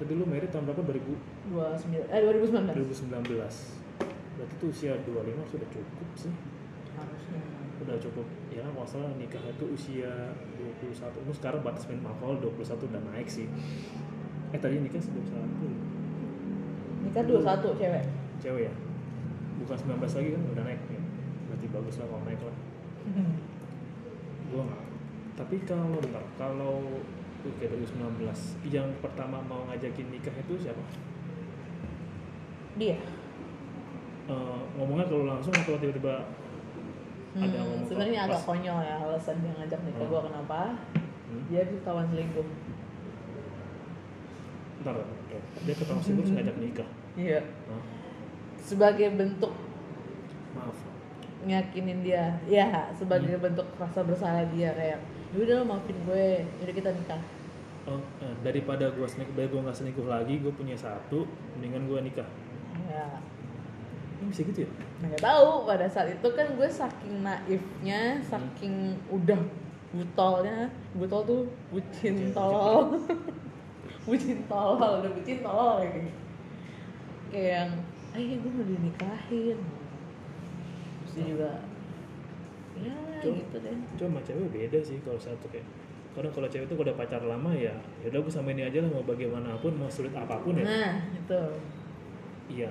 tadi 0.00 0.12
lu 0.16 0.24
merit 0.24 0.48
tahun 0.48 0.64
berapa? 0.64 0.80
2000 0.96 1.52
dua 1.52 1.76
sembilan 1.76 2.08
eh 2.08 2.20
2019 2.24 2.72
2019 2.72 4.40
berarti 4.40 4.54
tuh 4.56 4.68
usia 4.72 4.96
25 5.04 5.52
sudah 5.52 5.68
cukup 5.68 6.08
sih. 6.16 6.32
Harusnya 6.96 7.40
udah 7.80 7.96
cukup 7.96 8.26
ya 8.52 8.60
kan 8.60 8.72
kalau 8.76 8.88
salah 8.88 9.10
nikah 9.16 9.40
itu 9.40 9.64
usia 9.72 10.12
21 10.60 11.25
lu 11.25 11.32
sekarang 11.32 11.64
batas 11.64 11.88
minimal 11.88 12.12
alkohol 12.12 12.37
21 12.60 12.90
udah 12.92 13.02
naik 13.14 13.28
sih. 13.28 13.49
Eh 14.52 14.60
tadi 14.60 14.76
nikah 14.82 15.00
21 15.00 17.08
nikah 17.08 17.25
dua 17.25 17.40
satu 17.40 17.72
cewek? 17.75 18.04
Cewek 18.38 18.62
ya? 18.68 18.75
Bukan 19.64 19.76
19 19.76 19.99
lagi 19.99 20.28
kan 20.37 20.42
udah 20.52 20.64
naik 20.68 20.80
ya. 20.92 21.02
Berarti 21.49 21.66
bagus 21.72 21.94
lah 21.99 22.06
kalau 22.06 22.25
naik 22.28 22.40
lah. 22.44 22.56
Gua 24.50 24.62
nggak 24.66 24.90
tapi 25.40 25.56
kalau 25.64 25.96
bentar 25.96 26.20
kalau 26.37 26.84
oke 27.40 27.64
2019 27.64 27.96
yang 28.68 28.84
pertama 29.00 29.40
mau 29.49 29.64
ngajakin 29.72 30.12
nikah 30.12 30.37
itu 30.37 30.68
siapa? 30.68 30.84
Dia. 32.76 33.00
Eh, 34.28 34.60
ngomongnya 34.76 35.08
kalau 35.08 35.25
langsung 35.25 35.56
atau 35.56 35.80
tiba-tiba 35.80 36.28
ada 37.30 37.46
Hmm, 37.49 37.62
ngomong 37.62 37.82
sebenarnya 37.84 38.20
agak 38.25 38.42
konyol 38.42 38.78
ya 38.80 38.94
alasan 38.99 39.37
dia 39.38 39.52
ngajak 39.54 39.80
nikah 39.80 40.00
Hmm. 40.00 40.10
gue 40.10 40.20
kenapa 40.25 40.60
Hmm? 41.25 41.42
dia 41.46 41.62
tawan 41.80 42.06
selingkuh 42.08 42.49
Bentar, 44.76 44.94
oke. 44.96 45.37
dia 45.60 45.75
ketemu 45.76 46.00
sih 46.00 46.12
terus 46.14 46.32
ngajak 46.32 46.56
nikah. 46.58 46.88
iya 47.14 47.40
Hah? 47.68 47.82
sebagai 48.56 49.08
bentuk 49.12 49.52
Maaf. 50.52 50.76
nyakinin 51.42 52.00
dia 52.00 52.25
ya 52.44 52.66
sebagai 52.92 53.37
bentuk 53.37 53.66
rasa 53.75 54.02
bersalah 54.02 54.44
dia 54.50 54.72
kayak 54.72 54.99
"Ya 55.30 55.38
udah 55.38 55.54
lo 55.56 55.64
maafin 55.66 55.96
gue 56.00 56.26
jadi 56.58 56.72
kita 56.75 56.90
nikah 56.92 57.22
Oh, 57.82 57.96
eh, 58.20 58.34
daripada 58.44 58.92
gua 58.92 59.08
selingkuh, 59.08 59.32
daripada 59.32 59.50
gua 59.50 59.60
nggak 59.64 59.78
selingkuh 59.80 60.04
lagi, 60.06 60.34
gua 60.38 60.52
punya 60.52 60.76
satu, 60.76 61.25
mendingan 61.56 61.88
gua 61.88 61.99
nikah. 62.00 62.28
ya 62.87 63.08
Ini 64.20 64.28
bisa 64.28 64.42
gitu 64.44 64.60
ya? 64.64 64.70
nggak 65.00 65.22
tahu. 65.24 65.64
Pada 65.64 65.86
saat 65.88 66.12
itu 66.12 66.28
kan 66.36 66.46
gue 66.52 66.68
saking 66.68 67.24
naifnya 67.24 68.20
saking 68.20 68.94
udah 69.08 69.40
butolnya. 69.90 70.68
Butol 70.92 71.20
tuh 71.24 71.42
bucin 71.72 72.30
tolol 72.30 73.00
bucin 74.04 74.38
tolol 74.44 74.92
udah 75.00 75.10
bucin 75.12 75.38
tolol 75.40 75.80
kayak 75.80 75.92
gitu. 76.04 76.20
Kayak 77.30 77.50
yang 77.56 77.70
eh 78.10 78.36
gue 78.36 78.50
mau 78.52 78.64
dinikahin. 78.66 79.58
Terus 81.00 81.12
dia 81.16 81.24
juga 81.26 81.50
ya 82.80 82.96
Cuma- 83.20 83.36
gitu 83.40 83.56
deh. 83.60 83.76
Cuma 83.96 84.18
cewek 84.20 84.48
beda 84.52 84.78
sih 84.80 84.98
kalau 85.00 85.20
satu 85.20 85.48
kayak 85.48 85.64
kadang 86.10 86.34
kalau 86.34 86.48
cewek 86.50 86.66
itu 86.66 86.74
udah 86.74 86.94
pacar 86.98 87.22
lama 87.22 87.54
ya 87.54 87.70
ya 88.02 88.06
udah 88.10 88.20
gue 88.20 88.32
sama 88.34 88.50
ini 88.50 88.66
aja 88.66 88.82
lah 88.82 88.90
mau 88.90 89.06
bagaimanapun 89.06 89.78
mau 89.78 89.86
sulit 89.86 90.10
apa 90.12 90.42
pun 90.42 90.58
ya. 90.58 90.64
Nah 90.66 90.92
itu 91.14 91.40
iya 92.50 92.70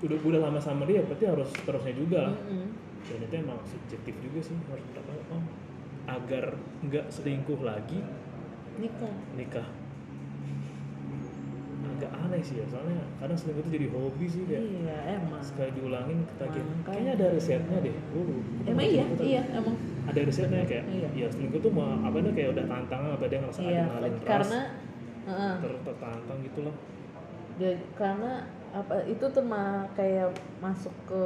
udah 0.00 0.18
udah 0.20 0.40
lama 0.40 0.58
sama 0.58 0.82
dia 0.84 1.02
berarti 1.02 1.24
harus 1.24 1.50
terusnya 1.56 1.92
juga. 1.92 2.20
Lah 2.26 2.36
Mm-mm. 2.40 2.68
dan 3.04 3.18
itu 3.20 3.34
emang 3.36 3.58
subjektif 3.64 4.14
juga 4.18 4.40
sih 4.42 4.56
harus 4.68 4.84
berapa 4.88 5.10
oh 5.30 5.42
agar 6.08 6.44
nggak 6.82 7.06
selingkuh 7.08 7.60
lagi 7.60 8.00
nikah. 8.76 9.14
nikah. 9.34 9.68
Agak 11.88 12.10
aneh 12.14 12.38
sih 12.40 12.56
ya 12.56 12.66
soalnya 12.66 13.00
kadang 13.18 13.34
selingkuh 13.34 13.62
itu 13.64 13.70
jadi 13.72 13.86
hobi 13.90 14.26
sih 14.26 14.42
kayak 14.44 14.62
iya 14.62 14.96
emang. 15.16 15.42
sekali 15.42 15.70
diulangin 15.74 16.18
ketagihan 16.28 16.68
kayaknya 16.84 17.12
ada 17.16 17.26
risetnya 17.32 17.78
deh. 17.80 17.96
Gue 18.08 18.22
emang 18.64 18.86
iya? 18.86 19.04
iya 19.18 19.42
emang. 19.50 19.74
Ada 20.06 20.20
risetnya 20.22 20.62
kayak 20.62 20.84
Iya. 20.86 21.08
ya 21.12 21.26
selingkuh 21.28 21.58
tuh 21.58 21.72
mau 21.72 21.90
apa 21.98 22.16
nih 22.18 22.32
kayak 22.32 22.50
udah 22.54 22.64
tantangan 22.66 23.10
apa 23.12 23.24
dia 23.26 23.38
ngerasa 23.40 23.60
iya 23.60 23.82
adrenalin 23.82 24.12
rush, 24.14 24.24
karena 24.24 24.60
heeh. 25.26 25.54
ter- 25.58 25.82
tertantang 25.82 26.38
gitu 26.40 26.60
loh. 26.62 26.74
Jadi, 27.58 27.74
karena 27.92 28.32
apa 28.74 29.04
itu 29.08 29.24
tuh 29.32 29.44
mah 29.44 29.88
kayak 29.96 30.32
masuk 30.60 30.92
ke 31.08 31.22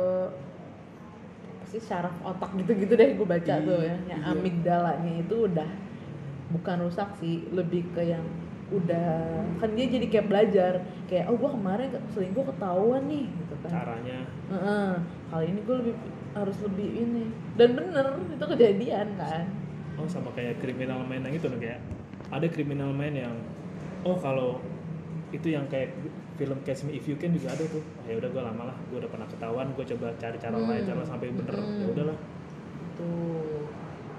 apa 1.53 1.65
sih 1.67 1.81
syaraf 1.83 2.15
otak 2.23 2.51
gitu-gitu 2.59 2.95
deh 2.95 3.17
gue 3.17 3.27
baca 3.27 3.55
Iya, 3.59 3.67
tuh 3.67 3.81
ya. 3.83 3.97
Yang 4.11 4.23
iya. 4.23 4.33
amigdalanya 4.35 5.13
itu 5.19 5.35
udah 5.51 5.71
bukan 6.53 6.77
rusak 6.85 7.09
sih 7.19 7.49
lebih 7.51 7.89
ke 7.97 8.13
yang 8.13 8.25
udah 8.73 9.37
kan 9.61 9.69
dia 9.77 9.85
jadi 9.85 10.07
kayak 10.09 10.27
belajar 10.33 10.73
kayak 11.05 11.29
oh 11.29 11.37
gue 11.37 11.51
kemarin 11.53 11.93
selingkuh 12.17 12.45
ketahuan 12.57 13.05
nih 13.05 13.29
gitu 13.29 13.55
kan. 13.69 13.71
Caranya. 13.73 14.19
Heeh, 14.49 14.91
kali 15.29 15.45
ini 15.53 15.61
gue 15.61 15.77
lebih 15.85 15.95
harus 16.33 16.57
lebih 16.65 16.89
ini. 16.89 17.25
Dan 17.61 17.77
bener 17.77 18.07
itu 18.33 18.45
kejadian 18.45 19.09
kan. 19.21 19.45
Oh 20.01 20.09
sama 20.09 20.33
kayak 20.33 20.57
kriminal 20.65 21.05
man 21.05 21.21
yang 21.21 21.37
itu 21.37 21.47
nih 21.53 21.61
kayak 21.61 21.81
ada 22.33 22.47
kriminal 22.49 22.91
man 22.97 23.13
yang 23.13 23.35
oh 24.09 24.17
kalau 24.17 24.57
itu 25.33 25.49
yang 25.49 25.65
kayak 25.67 25.97
film 26.37 26.61
Catch 26.61 26.85
Me 26.85 26.95
If 26.95 27.09
You 27.09 27.17
Can 27.17 27.33
juga 27.33 27.51
ada 27.51 27.65
tuh 27.65 27.81
oh, 27.81 28.05
ya 28.05 28.21
udah 28.21 28.29
gue 28.29 28.43
lama 28.45 28.63
lah 28.69 28.77
gue 28.89 29.01
udah 29.01 29.09
pernah 29.09 29.25
ketahuan 29.27 29.67
gue 29.73 29.85
coba 29.97 30.13
cari 30.17 30.37
cara 30.37 30.55
Hmm. 30.55 30.69
lain 30.69 30.85
cara 30.85 31.03
sampai 31.03 31.33
bener 31.33 31.57
Hmm. 31.57 31.81
ya 31.81 31.87
udahlah 31.89 32.17
tuh 32.95 33.65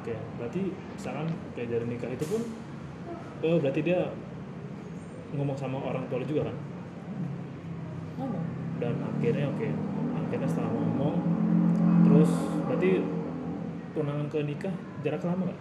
oke 0.01 0.13
berarti 0.36 0.62
misalkan 0.91 1.27
kayak 1.53 1.70
dari 1.70 1.86
nikah 1.86 2.10
itu 2.10 2.25
pun 2.25 2.41
oh 3.41 3.58
berarti 3.62 3.79
dia 3.82 4.10
ngomong 5.34 5.53
sama 5.53 5.77
orang 5.79 6.05
tua 6.10 6.22
juga 6.22 6.50
kan 6.50 6.58
ngomong 8.17 8.46
dan 8.77 8.93
akhirnya 9.00 9.48
oke 9.50 9.67
akhirnya 10.17 10.48
setelah 10.48 10.72
ngomong 10.72 11.15
terus 12.03 12.32
berarti 12.65 12.91
tunangan 13.93 14.27
ke 14.27 14.39
nikah 14.41 14.74
jarak 15.01 15.22
lama 15.22 15.46
gak? 15.46 15.60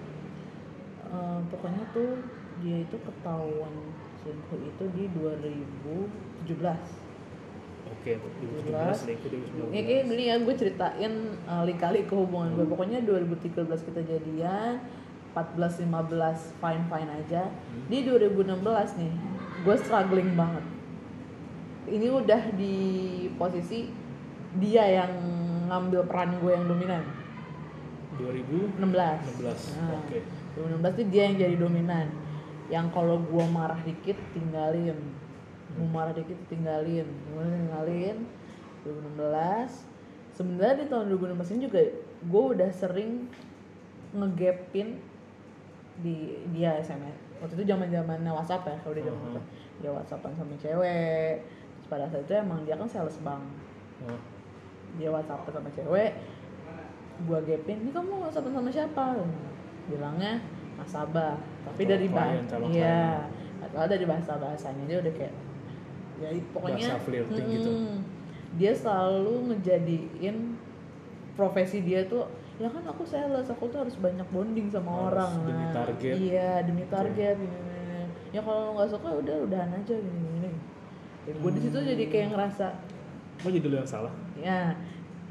Eh, 1.13 1.39
pokoknya 1.53 1.85
tuh 1.93 2.25
dia 2.65 2.81
itu 2.81 2.97
ketahuan 2.97 3.75
selingkuh 4.23 4.59
itu 4.63 4.85
di 4.95 5.05
2017 6.47 6.55
Oke, 7.93 8.19
2017 8.19 9.03
selingkuh 9.03 9.29
2019. 9.69 9.75
Ya 9.75 9.81
kayak 9.83 10.03
gini 10.07 10.25
ya 10.31 10.35
gue 10.39 10.55
ceritain 10.55 11.13
uh, 11.51 11.63
link-kali 11.67 12.07
ke 12.07 12.15
hubungan 12.15 12.55
gue 12.55 12.67
Pokoknya 12.71 13.03
2013 13.03 13.67
kita 13.67 14.01
jadian 14.07 14.79
14 15.35 15.89
15 15.91 16.61
fine 16.61 16.85
fine 16.87 17.11
aja. 17.11 17.43
Di 17.91 17.99
2016 18.07 19.01
nih 19.01 19.13
gue 19.67 19.77
struggling 19.81 20.31
banget. 20.39 20.65
Ini 21.91 22.07
udah 22.15 22.43
di 22.55 22.77
posisi 23.35 23.91
dia 24.63 24.85
yang 25.03 25.13
ngambil 25.67 26.05
peran 26.07 26.39
gue 26.39 26.53
yang 26.53 26.67
dominan. 26.69 27.03
2016. 28.21 28.77
16. 28.77 29.81
Nah, 29.81 29.99
Oke. 30.05 30.21
2016 30.55 30.99
tuh 31.01 31.07
dia 31.09 31.23
yang 31.33 31.37
jadi 31.41 31.57
dominan. 31.57 32.07
Yang 32.71 32.87
kalau 32.95 33.17
gue 33.19 33.45
marah 33.51 33.81
dikit 33.83 34.19
tinggalin. 34.37 34.99
Mau 35.79 35.89
marah 35.89 36.15
dikit 36.15 36.37
tinggalin. 36.47 37.07
Gue 37.33 37.43
tinggalin. 37.43 38.17
2016. 38.85 39.89
Sebenarnya 40.33 40.75
di 40.83 40.87
tahun 40.89 41.07
2016 41.13 41.53
ini 41.55 41.61
juga 41.69 41.81
gue 42.23 42.43
udah 42.57 42.71
sering 42.73 43.29
ngegapin 44.13 45.01
di 46.01 46.41
dia 46.57 46.77
SMS. 46.81 47.17
Waktu 47.43 47.59
itu 47.59 47.65
zaman 47.69 47.91
zamannya 47.91 48.33
WhatsApp 48.33 48.65
ya, 48.65 48.77
kalau 48.81 48.95
di 48.97 49.03
zaman 49.05 49.19
Mhm. 49.19 49.31
itu 49.35 49.41
dia 49.83 49.91
WhatsAppan 49.93 50.33
sama 50.35 50.55
cewek. 50.57 51.35
Terus 51.45 51.87
pada 51.91 52.05
saat 52.09 52.25
itu 52.25 52.33
emang 52.33 52.65
dia 52.65 52.79
kan 52.79 52.89
sales 52.89 53.19
bank 53.21 53.43
Oh, 54.03 54.19
dia 54.99 55.15
WhatsApp 55.15 55.47
sama 55.47 55.71
cewek 55.71 56.11
gua 57.23 57.39
gapin 57.45 57.87
ini 57.87 57.91
kamu 57.95 58.19
WhatsApp 58.19 58.51
sama 58.51 58.67
siapa 58.67 59.15
bilangnya 59.87 60.43
nasabah 60.77 61.35
tapi 61.63 61.83
dari 61.85 62.09
bahasa 62.09 62.55
iya 62.69 63.27
kalau 63.71 63.87
dari 63.87 64.05
bahasa 64.05 64.37
bahasanya 64.37 64.85
dia 64.87 64.99
udah 65.01 65.15
kayak 65.15 65.35
ya 66.19 66.29
pokoknya 66.53 66.87
Bahasa 66.89 67.03
flirting 67.03 67.47
gitu. 67.51 67.71
dia 68.55 68.73
selalu 68.73 69.35
ngejadiin 69.49 70.37
profesi 71.33 71.81
dia 71.81 72.05
tuh 72.05 72.29
ya 72.61 72.69
kan 72.69 72.85
aku 72.85 73.03
sales 73.03 73.49
aku 73.49 73.65
tuh 73.67 73.81
harus 73.81 73.97
banyak 73.97 74.27
bonding 74.29 74.69
sama 74.69 75.09
Harus 75.09 75.09
orang 75.09 75.33
demi 75.43 75.65
Nah, 75.65 75.73
target. 75.75 76.15
iya 76.15 76.51
demi 76.61 76.85
target 76.87 77.35
gini, 77.35 77.49
gini, 77.49 77.81
gini. 77.81 78.03
ya 78.31 78.41
kalau 78.41 78.77
nggak 78.77 78.89
suka 78.89 79.09
udah 79.15 79.37
udahan 79.43 79.71
aja 79.73 79.95
gini 79.95 80.21
gini 80.31 80.51
ya, 81.25 81.33
gue 81.33 81.51
di 81.51 81.61
situ 81.61 81.79
Hmm. 81.81 81.89
jadi 81.89 82.05
kayak 82.07 82.29
ngerasa 82.31 82.67
Apa 83.41 83.49
jadi 83.49 83.67
lu 83.67 83.77
yang 83.77 83.89
salah? 83.89 84.13
ya 84.37 84.77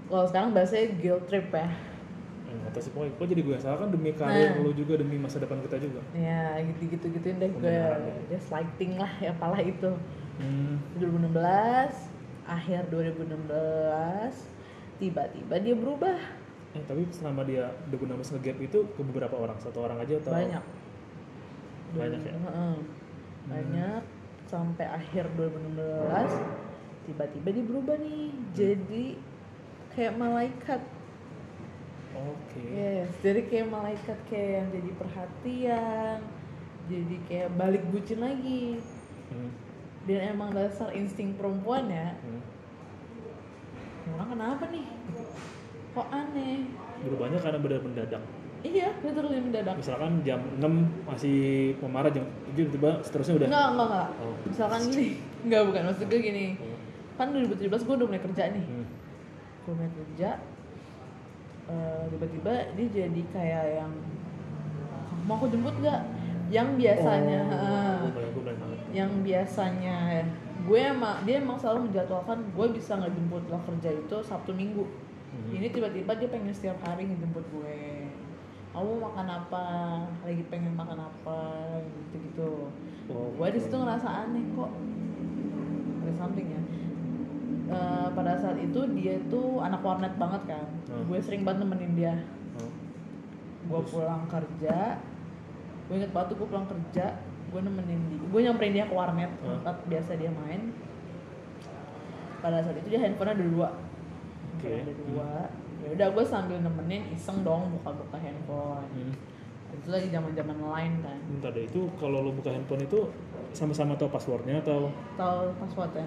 kalau 0.09 0.25
sekarang 0.25 0.49
bahasanya 0.51 0.87
guilt 0.97 1.23
trip 1.25 1.47
ya 1.49 1.67
Nggak 2.53 2.71
tahu 2.71 2.81
sih 2.81 2.91
pokoknya, 2.91 3.13
kok 3.13 3.27
jadi 3.27 3.41
gue 3.41 3.55
salah 3.57 3.77
kan 3.77 3.89
demi 3.89 4.11
karir 4.11 4.49
Nah. 4.49 4.59
lu 4.59 4.71
juga 4.71 4.93
demi 4.95 5.15
masa 5.15 5.37
depan 5.37 5.59
kita 5.61 5.77
juga. 5.77 6.01
ya 6.11 6.59
gitu 6.61 6.81
gitu 6.89 7.05
gituin 7.09 7.37
deh 7.37 7.49
gue 7.49 7.63
ya. 7.63 7.95
gaslighting 8.29 8.95
lah 8.95 9.11
ya 9.17 9.31
apalah 9.31 9.59
itu 9.59 9.91
Hmm. 10.33 10.81
2016 10.95 11.93
akhir 12.43 12.89
2016 12.89 14.33
tiba-tiba 14.97 15.55
dia 15.55 15.73
berubah 15.73 16.17
Eh, 16.71 16.79
tapi 16.81 17.03
selama 17.09 17.43
dia 17.43 17.67
2016 17.89 18.31
nge-gap 18.31 18.57
itu 18.59 18.79
ke 18.87 19.01
beberapa 19.03 19.35
orang, 19.35 19.57
satu 19.57 19.81
orang 19.81 19.99
aja 19.99 20.15
atau 20.17 20.31
banyak 20.31 20.63
Banyak 21.91 22.21
ya? 22.21 22.31
Heeh. 22.33 22.75
banyak 23.43 24.01
sampai 24.45 24.85
akhir 24.85 25.27
2016 25.33 26.31
tiba-tiba 27.03 27.47
dia 27.49 27.65
berubah 27.65 27.95
nih 27.97 28.23
jadi 28.51 29.05
kayak 29.91 30.15
malaikat 30.15 30.81
Oke. 32.13 32.61
yes 32.67 33.09
jadi 33.19 33.41
kayak 33.43 33.67
malaikat 33.67 34.17
kayak 34.25 34.49
yang 34.53 34.67
jadi 34.69 34.91
perhatian 34.93 36.17
jadi 36.85 37.15
kayak 37.25 37.49
balik 37.55 37.83
bucin 37.87 38.19
lagi 38.19 38.79
Hmm. 39.27 39.47
dan 40.03 40.19
emang 40.29 40.51
dasar 40.51 40.91
insting 40.91 41.31
perempuan 41.33 41.87
ya 41.87 42.11
Hmm. 42.17 42.41
orang 44.11 44.27
kenapa 44.29 44.63
nih 44.67 44.85
kok 45.89 46.07
aneh 46.09 46.67
Berubahnya 47.01 47.39
karena 47.39 47.57
benar 47.57 47.79
mendadak. 47.79 48.21
iya 48.61 48.93
literally 48.99 49.39
mendadak 49.39 49.73
Misalkan 49.73 50.21
jam 50.21 50.37
6 50.53 50.67
masih 51.03 51.39
pemarah 51.77 52.09
jam 52.09 52.21
7 52.51 52.69
tiba 52.69 52.99
seterusnya 53.01 53.33
udah. 53.37 53.47
enggak 53.47 53.67
enggak 53.71 53.87
enggak 53.87 54.09
Oh. 54.19 54.35
misalkan 54.45 54.81
gini 54.85 55.07
enggak 55.41 55.61
bukan 55.65 55.81
maksud 55.87 56.05
gue 56.05 56.19
gini 56.21 56.45
Oh. 56.57 56.77
kan 57.15 57.27
2017 57.29 57.57
gue 57.81 57.95
udah 57.95 58.07
mulai 58.07 58.21
kerja 58.21 58.43
nih 58.49 58.65
Hmm. 58.65 58.85
gue 59.61 59.73
mulai 59.73 59.91
kerja 59.95 60.29
eh, 61.71 62.01
tiba-tiba 62.11 62.51
dia 62.75 62.87
jadi 62.91 63.21
kayak 63.31 63.65
yang 63.79 63.91
mau 65.23 65.39
aku 65.39 65.47
jemput 65.47 65.75
gak 65.79 66.01
yang 66.51 66.75
biasanya 66.75 67.39
Oh, 67.47 67.55
eh, 67.55 68.11
gue 68.11 68.27
gue 68.35 68.53
yang 68.91 69.11
biasanya 69.23 69.97
gue 70.67 70.79
emang 70.83 71.23
dia 71.23 71.39
emang 71.39 71.55
selalu 71.57 71.89
menjadwalkan 71.89 72.43
gue 72.51 72.67
bisa 72.75 72.99
ngejemput 72.99 73.43
lo 73.49 73.57
kerja 73.65 73.89
itu 73.97 74.17
sabtu 74.21 74.51
minggu. 74.53 74.85
Hmm. 75.31 75.47
ini 75.55 75.71
tiba-tiba 75.71 76.11
dia 76.19 76.27
pengen 76.27 76.51
setiap 76.51 76.75
hari 76.83 77.07
ngejemput 77.07 77.41
gue. 77.55 77.79
Kamu 78.75 78.99
makan 78.99 79.27
apa? 79.31 79.67
Lagi 80.27 80.43
pengen 80.51 80.75
makan 80.75 81.07
apa? 81.07 81.39
Gitu 82.11 82.15
gitu 82.29 82.51
Oh, 83.11 83.31
gue 83.35 83.47
di 83.55 83.59
situ 83.63 83.75
ngerasa 83.75 84.27
aneh 84.27 84.43
kok. 84.53 84.71
Ada 86.03 86.11
something 86.19 86.47
ya 86.51 86.61
Eh, 87.71 88.07
pada 88.11 88.35
saat 88.35 88.59
itu 88.59 88.79
dia 88.99 89.15
tuh 89.31 89.63
anak 89.63 89.79
warnet 89.79 90.11
banget 90.19 90.43
kan. 90.43 90.67
Hmm. 90.91 91.07
gue 91.07 91.19
sering 91.23 91.47
banget 91.47 91.63
nemenin 91.63 91.93
dia. 91.95 92.15
Oh. 92.59 92.71
gue 93.61 93.81
pulang 93.87 94.27
kerja. 94.27 94.99
Gue 95.87 95.95
inget 95.95 96.11
banget 96.11 96.35
tuh 96.35 96.37
gue 96.43 96.47
pulang 96.51 96.67
kerja 96.67 97.15
gue 97.51 97.59
nemenin 97.59 97.99
dia 98.07 98.19
gue 98.23 98.39
nyamperin 98.47 98.71
dia 98.71 98.85
ke 98.87 98.95
warnet 98.95 99.27
Hmm. 99.39 99.59
tempat 99.59 99.75
biasa 99.87 100.11
dia 100.19 100.31
main. 100.31 100.75
Pada 102.41 102.59
saat 102.59 102.75
itu 102.75 102.87
dia 102.91 102.99
handphone 102.99 103.31
ada 103.31 103.43
dua. 103.43 103.69
Handphone 104.59 104.83
ada 104.83 104.95
dua. 105.07 105.31
Ya 105.81 105.87
udah 105.95 106.07
gue 106.11 106.25
sambil 106.27 106.57
nemenin 106.59 107.07
iseng 107.15 107.39
dong 107.41 107.71
buka-buka 107.79 108.19
handphone. 108.19 108.87
Hmm. 108.91 109.15
itu 109.71 109.87
lagi 109.87 110.11
zaman 110.11 110.35
zaman 110.35 110.59
lain 110.59 110.93
kan. 110.99 111.15
Bentar 111.31 111.55
deh, 111.55 111.63
itu 111.63 111.87
kalau 111.95 112.19
lo 112.19 112.35
buka 112.35 112.51
handphone 112.51 112.83
itu 112.83 113.07
sama-sama 113.55 113.95
tahu 113.95 114.11
passwordnya 114.11 114.59
atau? 114.59 114.91
Tahu 115.15 115.55
passwordnya 115.63 116.03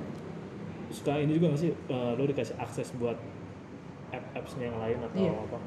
suka 0.90 1.16
ini 1.16 1.32
juga 1.34 1.46
nggak 1.48 1.60
sih 1.60 1.72
eh, 1.72 2.12
lo 2.12 2.24
dikasih 2.24 2.56
akses 2.56 2.92
buat 2.94 3.16
app-appsnya 4.10 4.68
yang 4.68 4.78
lain 4.78 4.98
atau 5.00 5.18
Iya. 5.18 5.32
apa? 5.34 5.58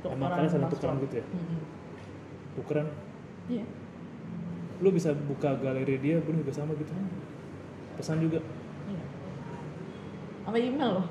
Tukeran 0.00 0.14
Emang 0.14 0.30
kalian 0.30 0.50
saling 0.50 0.68
tukeran 0.68 0.96
gitu 1.00 1.14
ya? 1.16 1.24
Mm-mm. 1.26 1.60
Tukeran? 2.54 2.86
iya 3.46 3.64
Lo 4.76 4.88
bisa 4.90 5.10
buka 5.14 5.54
galeri 5.56 5.96
dia, 5.96 6.18
gue 6.18 6.34
juga 6.34 6.50
sama 6.50 6.74
gitu. 6.74 6.90
Pesan 7.94 8.18
juga. 8.20 8.42
iya 8.84 9.02
sama 10.42 10.58
email 10.58 10.90
loh 10.94 11.06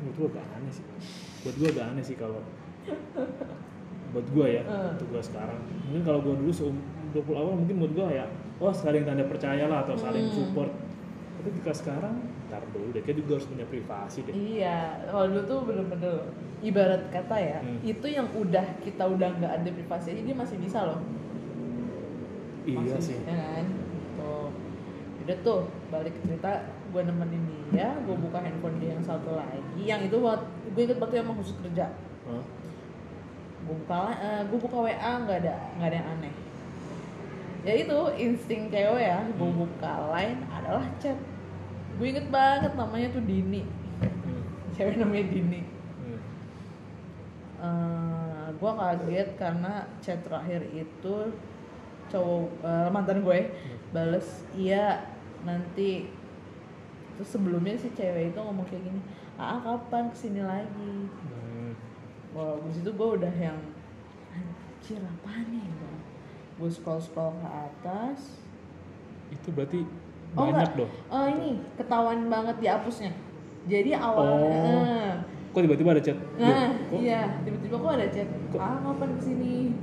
Menurut 0.00 0.16
gue 0.16 0.26
agak 0.30 0.46
aneh 0.54 0.72
sih. 0.72 0.84
Buat 1.40 1.54
gue 1.54 1.68
agak 1.68 1.86
aneh 1.86 2.00
sih 2.02 2.16
kalau 2.16 2.40
buat 4.10 4.26
gue 4.26 4.46
ya, 4.50 4.62
Eh. 4.62 4.90
untuk 4.92 5.06
gue 5.08 5.22
sekarang. 5.22 5.58
Mungkin 5.84 6.02
kalau 6.02 6.18
gue 6.20 6.34
dulu 6.36 6.50
seum 6.50 6.74
20 7.10 7.30
awal 7.32 7.54
mungkin 7.54 7.76
buat 7.78 7.92
gue 7.92 8.08
ya, 8.12 8.26
wah 8.56 8.72
saling 8.72 9.04
tanda 9.04 9.22
percaya 9.24 9.66
lah 9.66 9.84
atau 9.84 9.94
saling 9.94 10.26
Hmm. 10.26 10.34
support. 10.34 10.70
Tapi 11.40 11.56
ketika 11.56 11.72
sekarang, 11.72 12.20
ntar 12.52 12.60
dulu 12.68 12.92
deh, 12.92 13.00
kayak 13.00 13.16
juga 13.24 13.40
harus 13.40 13.48
punya 13.48 13.64
privasi 13.64 14.18
deh. 14.28 14.32
Iya, 14.36 15.08
kalau 15.08 15.24
dulu 15.32 15.42
tuh 15.48 15.58
bener-bener 15.64 16.16
ibarat 16.60 17.02
kata 17.08 17.36
ya, 17.40 17.58
Hmm. 17.64 17.80
itu 17.80 18.06
yang 18.12 18.28
udah 18.36 18.66
kita 18.84 19.08
udah 19.08 19.28
nggak 19.40 19.52
ada 19.56 19.70
privasi 19.72 20.12
aja 20.12 20.20
dia 20.20 20.36
masih 20.36 20.60
bisa 20.60 20.84
loh. 20.84 21.00
Iya 22.68 22.76
Masih, 22.76 23.00
sih. 23.00 23.18
Ya 23.24 23.40
kan? 23.40 23.66
Tuh. 24.20 24.52
Udah 25.24 25.36
tuh, 25.40 25.60
balik 25.88 26.12
ke 26.12 26.20
cerita 26.28 26.60
gue 26.92 27.02
nemenin 27.08 27.44
dia, 27.72 27.88
gue 28.04 28.16
buka 28.20 28.36
handphone 28.36 28.76
dia 28.76 28.92
yang 28.92 29.04
satu 29.04 29.32
lagi, 29.32 29.80
yang 29.80 30.04
itu 30.04 30.20
buat 30.20 30.44
gue 30.44 30.82
inget 30.84 31.00
waktu 31.00 31.24
emang 31.24 31.40
khusus 31.40 31.56
kerja. 31.64 31.88
Hah? 32.28 32.44
Gue 33.64 33.74
buka 33.80 34.12
gue 34.44 34.58
buka 34.60 34.76
WA 34.76 35.12
nggak 35.24 35.38
ada 35.40 35.54
nggak 35.80 35.88
ada 35.88 35.96
yang 35.96 36.08
aneh. 36.20 36.34
Ya 37.60 37.72
itu 37.76 37.98
insting 38.16 38.68
cewek 38.68 39.02
ya, 39.02 39.20
gue 39.26 39.44
Hmm. 39.44 39.60
buka 39.60 39.92
line 40.10 40.40
adalah 40.48 40.84
chat. 40.96 41.16
Gue 41.96 42.08
inget 42.08 42.26
banget 42.28 42.72
namanya 42.72 43.12
tuh 43.12 43.20
Dini, 43.20 43.62
Hmm. 44.00 44.42
cewek 44.72 44.96
namanya 44.96 45.24
Dini. 45.28 45.60
Hmm. 46.00 46.20
Eh, 47.60 48.46
gue 48.50 48.70
kaget 48.72 49.28
karena 49.36 49.72
chat 50.00 50.18
terakhir 50.20 50.64
itu 50.72 51.14
cowok 52.08 52.48
eh, 52.64 52.88
mantan 52.88 53.20
gue 53.20 53.52
bales 53.90 54.26
iya 54.50 55.04
nanti 55.40 56.10
terus 57.14 57.30
sebelumnya 57.30 57.76
si 57.76 57.92
cewek 57.92 58.32
itu 58.32 58.38
ngomong 58.38 58.64
kayak 58.64 58.82
gini 58.82 58.98
ah 59.36 59.60
kapan 59.60 60.08
ke 60.08 60.16
sini 60.18 60.40
lagi 60.40 61.06
Hmm. 61.06 61.70
wah 62.32 62.58
di 62.60 62.72
situ 62.72 62.90
gue 62.90 63.08
udah 63.14 63.30
yang 63.30 63.60
anjir 64.32 64.98
apa 64.98 65.32
nih 65.46 65.68
gue 66.60 66.70
scroll 66.70 67.00
scroll 67.00 67.32
ke 67.34 67.48
atas 67.48 68.36
Itu 69.30 69.50
berarti 69.50 69.80
Oh, 70.30 70.46
banyak 70.46 70.62
enggak. 70.62 70.78
dong. 70.78 70.92
oh 71.10 71.26
ini 71.26 71.50
ketahuan 71.74 72.20
banget 72.26 72.56
dihapusnya 72.60 73.10
jadi 73.66 73.98
awalnya 73.98 74.46
Oh. 74.46 74.78
eh, 74.78 75.12
Kok 75.50 75.60
tiba-tiba 75.60 75.90
ada 75.90 75.98
chat? 76.00 76.14
Nah, 76.38 76.70
kok 76.86 76.94
iya, 76.96 77.42
tiba-tiba 77.42 77.74
kok 77.74 77.92
ada 77.92 78.06
chat. 78.06 78.28
Ah, 78.54 78.78
kapan 78.78 79.10
ke 79.10 79.22
sini? 79.24 79.74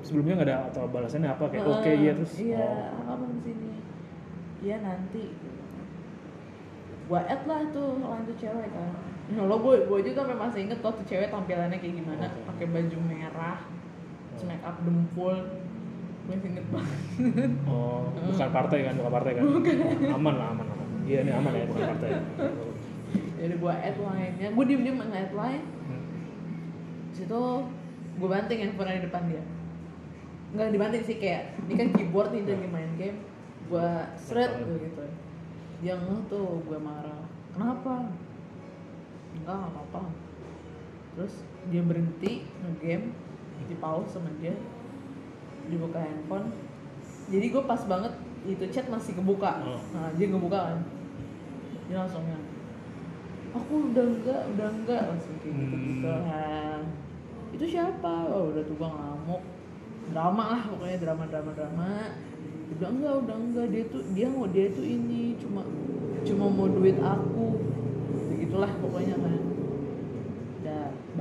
sebelumnya 0.00 0.34
nggak 0.36 0.48
ada 0.48 0.58
atau 0.68 0.82
balasannya 0.86 1.26
apa 1.28 1.44
kayak 1.46 1.62
Heeh, 1.62 1.74
oke 1.76 1.90
iya 1.96 2.12
terus 2.12 2.32
iya 2.36 2.66
oh. 2.90 3.02
kamu 3.04 3.24
ke 3.24 3.40
sini 3.40 3.70
iya 4.60 4.76
nanti 4.78 5.22
gua 7.04 7.22
add 7.24 7.42
lah 7.44 7.62
tuh 7.68 7.98
lain 7.98 8.22
tuh 8.24 8.36
cewek 8.36 8.68
kan 8.68 8.90
Ya 9.30 9.38
Allah 9.38 9.54
gue 9.56 9.74
gue 9.80 9.98
juga 10.02 10.18
sampai 10.18 10.36
masih 10.36 10.60
inget 10.66 10.78
tuh 10.78 10.90
tuh 10.92 11.06
cewek 11.06 11.28
tampilannya 11.28 11.78
kayak 11.78 11.94
gimana 11.96 12.26
Oke. 12.28 12.38
pakai 12.44 12.66
baju 12.68 12.98
merah 13.04 13.58
Oh. 14.32 14.42
make 14.42 14.64
up 14.64 14.76
dempul 14.80 15.34
gue 16.22 16.36
inget 16.38 16.66
banget. 16.70 17.00
Oh 17.66 18.06
bukan 18.14 18.50
partai 18.54 18.78
kan 18.86 18.94
bukan 18.94 19.12
partai 19.12 19.32
kan? 19.38 19.44
Aman 20.14 20.34
lah 20.38 20.46
aman 20.54 20.66
aman. 20.66 20.88
Iya 21.02 21.18
ini 21.26 21.32
aman 21.34 21.52
ya 21.52 21.64
bukan 21.66 21.82
partai. 21.96 22.10
Jadi 23.42 23.54
gue 23.58 23.72
add 23.74 23.96
lainnya 23.98 24.48
gue 24.54 24.64
diem 24.66 24.82
diem 24.86 24.98
nge-add 25.02 25.32
line. 25.34 25.64
Hmm. 25.66 26.04
situ 27.12 27.42
gue 28.12 28.28
banting 28.28 28.58
handphone 28.62 28.94
di 28.94 29.04
depan 29.04 29.22
dia. 29.26 29.42
Nggak 30.54 30.68
dibanting 30.70 31.04
sih 31.04 31.16
kayak 31.18 31.58
ini 31.66 31.74
kan 31.74 31.88
keyboard 31.96 32.30
nih 32.30 32.46
lagi 32.46 32.68
main 32.70 32.92
game. 32.94 33.18
Gue 33.66 33.88
seret 34.14 34.62
tuh 34.62 34.78
gitu 34.78 35.04
dia 35.82 35.98
ngeh 35.98 36.20
tuh 36.30 36.62
gue 36.62 36.78
marah. 36.78 37.26
Kenapa? 37.50 38.06
Enggak 39.34 39.56
nggak 39.58 39.70
apa-apa. 39.74 40.02
Terus 41.18 41.34
dia 41.68 41.82
berhenti 41.82 42.46
ngegame 42.62 43.10
di 43.66 43.74
pause 43.78 44.14
sama 44.14 44.30
dia 44.38 44.54
dibuka 45.70 45.98
handphone. 46.02 46.48
Jadi 47.30 47.46
gue 47.52 47.62
pas 47.64 47.82
banget 47.86 48.12
itu 48.42 48.64
chat 48.74 48.86
masih 48.90 49.14
kebuka. 49.14 49.62
Oh. 49.62 49.78
nah 49.94 50.10
dia 50.18 50.26
ngebuka 50.26 50.58
kan. 50.58 50.78
Dia 51.86 51.96
langsung 52.02 52.26
yang 52.26 52.42
aku 53.52 53.92
udah 53.92 54.06
enggak 54.16 54.42
udah 54.56 54.68
enggak 54.72 55.02
langsung 55.12 55.36
kayak 55.44 55.54
gitu 55.60 55.76
gitu 55.76 56.08
Hmm. 56.08 56.82
itu 57.52 57.64
siapa? 57.78 58.32
Oh 58.32 58.50
udah 58.50 58.62
tuh 58.64 58.74
gua 58.80 58.90
ngamuk. 58.90 59.42
Drama 60.10 60.44
lah 60.58 60.62
pokoknya 60.66 60.98
drama 60.98 61.24
drama 61.30 61.50
drama. 61.54 61.90
Udah 62.74 62.88
enggak 62.90 63.14
udah 63.22 63.36
enggak 63.36 63.66
dia 63.70 63.84
tuh 63.86 64.02
dia 64.16 64.26
mau 64.26 64.46
dia 64.50 64.66
tuh 64.72 64.86
ini 64.86 65.38
cuma 65.38 65.62
cuma 66.26 66.44
mau 66.50 66.66
duit 66.66 66.98
aku. 66.98 67.62
Begitulah 68.34 68.72
pokoknya 68.82 69.14
kan 69.20 69.51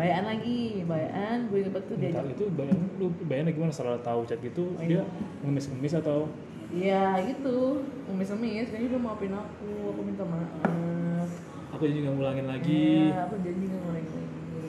bayaan 0.02 0.26
lagi 0.26 0.82
bayaan 0.90 1.38
gue 1.54 1.58
inget 1.62 1.78
tuh 1.78 1.96
diajak 2.02 2.26
itu 2.34 2.46
bayang 2.58 2.80
lu 2.98 3.14
bayangnya 3.30 3.54
gimana? 3.54 3.70
Setelah 3.70 4.02
tahu 4.02 4.26
chat 4.26 4.42
gitu 4.42 4.74
Oh, 4.74 4.82
dia 4.82 4.98
iya. 4.98 5.04
ngemis-ngemis 5.46 5.94
atau? 6.02 6.26
Iya 6.74 7.22
gitu, 7.30 7.86
ngemis-ngemis, 8.10 8.68
kayaknya 8.74 8.88
udah 8.98 9.02
maafin 9.06 9.34
aku, 9.36 9.70
aku 9.94 10.02
minta 10.02 10.24
maaf. 10.26 11.30
Aku 11.78 11.84
jadi 11.86 12.00
nggak 12.08 12.16
ngulangin 12.18 12.48
lagi. 12.50 13.14
Iya, 13.14 13.30
aku 13.30 13.36
janji 13.46 13.66
gak 13.70 13.80
ngulangin 13.86 14.06
lagi. 14.10 14.22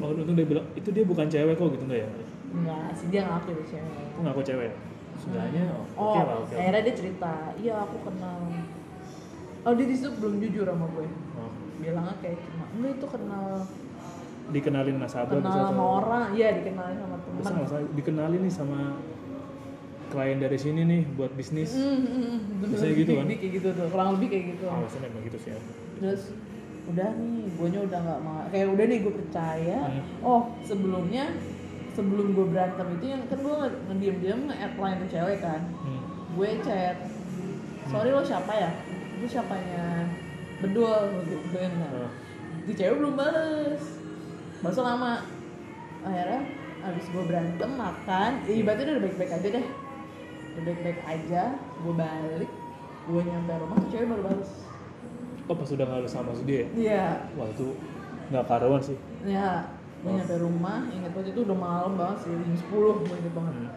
Oh 0.02 0.08
untung 0.12 0.34
dia 0.36 0.46
bilang 0.50 0.66
itu 0.74 0.88
dia 0.92 1.04
bukan 1.06 1.26
cewek 1.30 1.54
kok 1.56 1.68
gitu 1.72 1.84
nggak 1.88 2.00
ya? 2.04 2.08
Enggak 2.52 2.86
sih, 2.92 3.06
dia 3.08 3.20
ngaku 3.24 3.48
itu 3.56 3.64
cewek. 3.72 3.94
Aku 4.12 4.20
ngaku 4.28 4.42
cewek 4.44 4.72
sudahnya 5.12 5.62
oh, 5.76 5.84
Oh, 5.94 6.04
oke 6.16 6.20
lah 6.24 6.36
oke 6.42 6.54
akhirnya 6.56 6.82
dia 6.82 6.94
cerita, 6.98 7.32
iya 7.56 7.74
aku 7.80 7.96
kenal. 8.04 8.38
Oh 9.62 9.72
dia 9.78 9.86
di 9.86 9.94
situ 9.96 10.10
belum 10.18 10.42
jujur 10.42 10.66
sama 10.66 10.86
gue. 10.92 11.06
Oh, 11.38 11.50
Bilangnya 11.78 12.14
kayak 12.20 12.36
cuma, 12.42 12.64
enggak 12.76 12.92
itu 12.98 13.06
kenal 13.06 13.46
dikenalin 14.50 14.98
nasabah 14.98 15.38
Kenal 15.38 15.46
bisa 15.46 15.60
sama 15.70 15.84
orang, 16.00 16.24
iya 16.34 16.48
dikenalin 16.52 16.96
sama 16.98 17.16
bisa 17.16 17.28
teman 17.38 17.52
nggak 17.54 17.68
salah 17.70 17.84
dikenalin 17.94 18.40
nih 18.42 18.52
sama 18.52 18.78
klien 20.08 20.38
dari 20.38 20.58
sini 20.58 20.80
nih 20.84 21.02
buat 21.14 21.32
bisnis 21.32 21.72
Hmm, 21.72 21.96
hmm, 21.96 22.04
hmm, 22.04 22.38
bener. 22.60 22.68
Biasanya 22.76 22.94
gitu 22.98 23.12
kan? 23.16 23.24
Kayak 23.30 23.52
gitu 23.54 23.68
tuh, 23.72 23.86
kurang 23.88 24.08
lebih 24.18 24.28
kayak 24.28 24.44
gitu 24.52 24.64
alasannya 24.66 25.08
emang 25.08 25.22
gitu 25.24 25.38
sih 25.40 25.50
ya 25.52 25.58
terus 25.96 26.22
udah 26.82 27.08
nih 27.14 27.46
gue 27.48 27.68
udah 27.86 28.00
nggak 28.02 28.20
mau 28.20 28.36
kayak 28.50 28.66
udah 28.68 28.84
nih 28.84 28.98
gue 29.00 29.14
percaya 29.14 29.78
Hmm. 29.86 30.02
oh 30.20 30.42
sebelumnya 30.66 31.24
sebelum 31.94 32.34
gue 32.34 32.46
berantem 32.50 32.86
itu 32.98 33.04
yang 33.06 33.22
kan 33.30 33.38
gue 33.38 33.54
ngediem 33.86 34.16
diem 34.18 34.40
nge-add 34.50 34.74
line 34.76 34.98
tuh 34.98 35.08
cewek 35.08 35.38
kan 35.38 35.60
hmm. 35.62 36.02
gue 36.34 36.48
chat 36.60 36.96
sorry 37.86 38.10
lo 38.10 38.20
siapa 38.20 38.50
ya 38.50 38.70
itu 39.16 39.26
siapanya 39.30 40.10
bedul 40.58 41.22
gitu 41.22 41.46
kan 41.54 41.72
Oh. 41.94 42.10
di 42.66 42.72
cewek 42.74 42.98
belum 42.98 43.14
bales 43.14 44.01
balas 44.62 44.78
lama. 44.78 45.12
Akhirnya 46.02 46.40
abis 46.82 47.06
gue 47.08 47.22
berantem 47.22 47.70
makan 47.72 48.30
ya 48.42 48.52
ibaratnya 48.56 48.92
udah 48.92 49.02
baik-baik 49.02 49.32
aja 49.32 49.48
deh. 49.52 49.66
Udah 50.52 50.62
baik-baik 50.64 51.00
aja 51.04 51.42
gue 51.56 51.94
balik 51.94 52.50
gue 53.02 53.20
nyampe 53.20 53.52
rumah 53.58 53.76
tuh 53.78 53.88
cewek 53.90 54.06
baru 54.08 54.22
bales. 54.24 54.50
Oh 55.46 55.54
pas 55.58 55.68
udah 55.68 55.84
nggak 55.84 56.06
sama 56.06 56.30
si 56.32 56.42
dia 56.42 56.56
ya? 56.56 56.66
iya. 56.74 57.06
Wah 57.34 57.46
itu 57.46 57.74
nggak 58.30 58.44
karuan 58.46 58.82
sih. 58.82 58.98
Ya 59.22 59.66
gue 60.02 60.10
Oh. 60.10 60.18
nyampe 60.18 60.34
rumah 60.34 60.82
inget 60.90 61.10
banget 61.14 61.30
itu 61.30 61.40
udah 61.42 61.54
malam 61.54 61.92
banget 61.94 62.26
sih 62.26 62.34
jam 62.34 62.54
10 62.58 63.02
gue 63.02 63.16
inget 63.18 63.34
banget. 63.34 63.54
Hmm. 63.54 63.70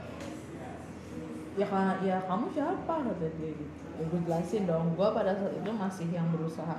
ya 1.55 1.65
ka- 1.65 1.99
ya 2.01 2.17
kamu 2.25 2.45
siapa? 2.51 2.93
Kata 3.05 3.27
dia 3.37 3.51
gitu. 3.53 3.63
Ya 3.95 4.03
gue 4.03 4.19
jelasin 4.25 4.63
dong 4.65 4.93
gue 4.93 5.07
pada 5.07 5.31
saat 5.37 5.53
itu 5.53 5.69
masih 5.69 6.07
yang 6.09 6.27
berusaha. 6.33 6.77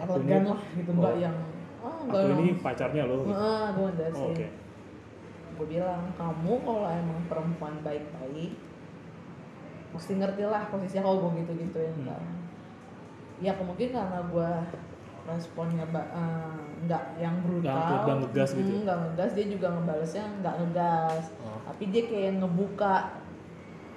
Elegan 0.00 0.42
lah 0.48 0.60
gitu 0.72 0.90
enggak 0.96 1.12
oh. 1.12 1.20
yang 1.20 1.36
oh 1.80 1.94
aku 2.02 2.16
ini 2.38 2.52
pacarnya 2.56 3.02
lo 3.04 3.14
gitu. 3.20 3.30
Heeh, 3.30 3.64
gue 3.70 3.82
Oh, 3.82 3.90
jelasin 3.90 4.30
oke. 4.30 4.46
Gue 5.52 5.66
bilang 5.68 6.02
kamu 6.14 6.52
kalau 6.60 6.84
emang 6.86 7.20
perempuan 7.26 7.74
baik-baik 7.80 8.52
mesti 9.90 10.12
ngerti 10.14 10.42
lah 10.44 10.62
posisinya 10.66 11.02
kalau 11.02 11.26
gue 11.26 11.42
gitu 11.42 11.52
gituin 11.58 11.92
Hmm. 11.96 12.06
kan. 12.06 12.22
Ya 13.40 13.52
kemungkinan 13.54 13.92
karena 13.92 14.20
gue 14.24 14.50
responnya 15.26 15.84
eh, 15.84 16.56
nggak 16.80 17.04
yang 17.16 17.36
brutal. 17.40 17.70
Nggak- 17.70 18.02
nggak 18.02 18.16
ngegas 18.20 18.50
gitu. 18.52 18.70
Mm, 18.70 18.80
nggak 18.82 18.98
ngegas. 19.00 19.30
Dia 19.32 19.46
juga 19.48 19.66
ngebalesnya 19.70 20.24
nggak 20.40 20.54
ngegas. 20.56 21.24
Oh. 21.40 21.58
tapi 21.62 21.82
dia 21.88 22.02
kayak 22.04 22.32
ngebuka. 22.38 22.94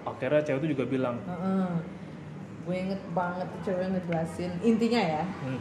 Akhirnya 0.04 0.42
cewek 0.42 0.60
itu 0.62 0.68
juga 0.76 0.86
bilang. 0.86 1.16
Gue 2.64 2.76
inget 2.78 3.02
banget 3.14 3.48
cewek 3.62 3.88
ngejelasin. 3.90 4.52
Intinya 4.62 5.00
ya 5.00 5.24
hmm, 5.24 5.60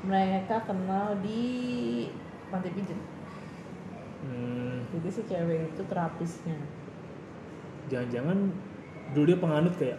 mereka 0.00 0.64
kenal 0.64 1.12
di 1.20 2.08
panti 2.48 2.68
pijat 2.72 3.00
hmm, 4.24 4.90
jadi 4.90 5.08
si 5.12 5.22
cewek 5.22 5.70
itu 5.70 5.82
terapisnya. 5.86 6.58
Jangan-jangan 7.86 8.38
dulu 9.14 9.24
dia 9.26 9.38
penganut 9.38 9.74
kayak 9.78 9.98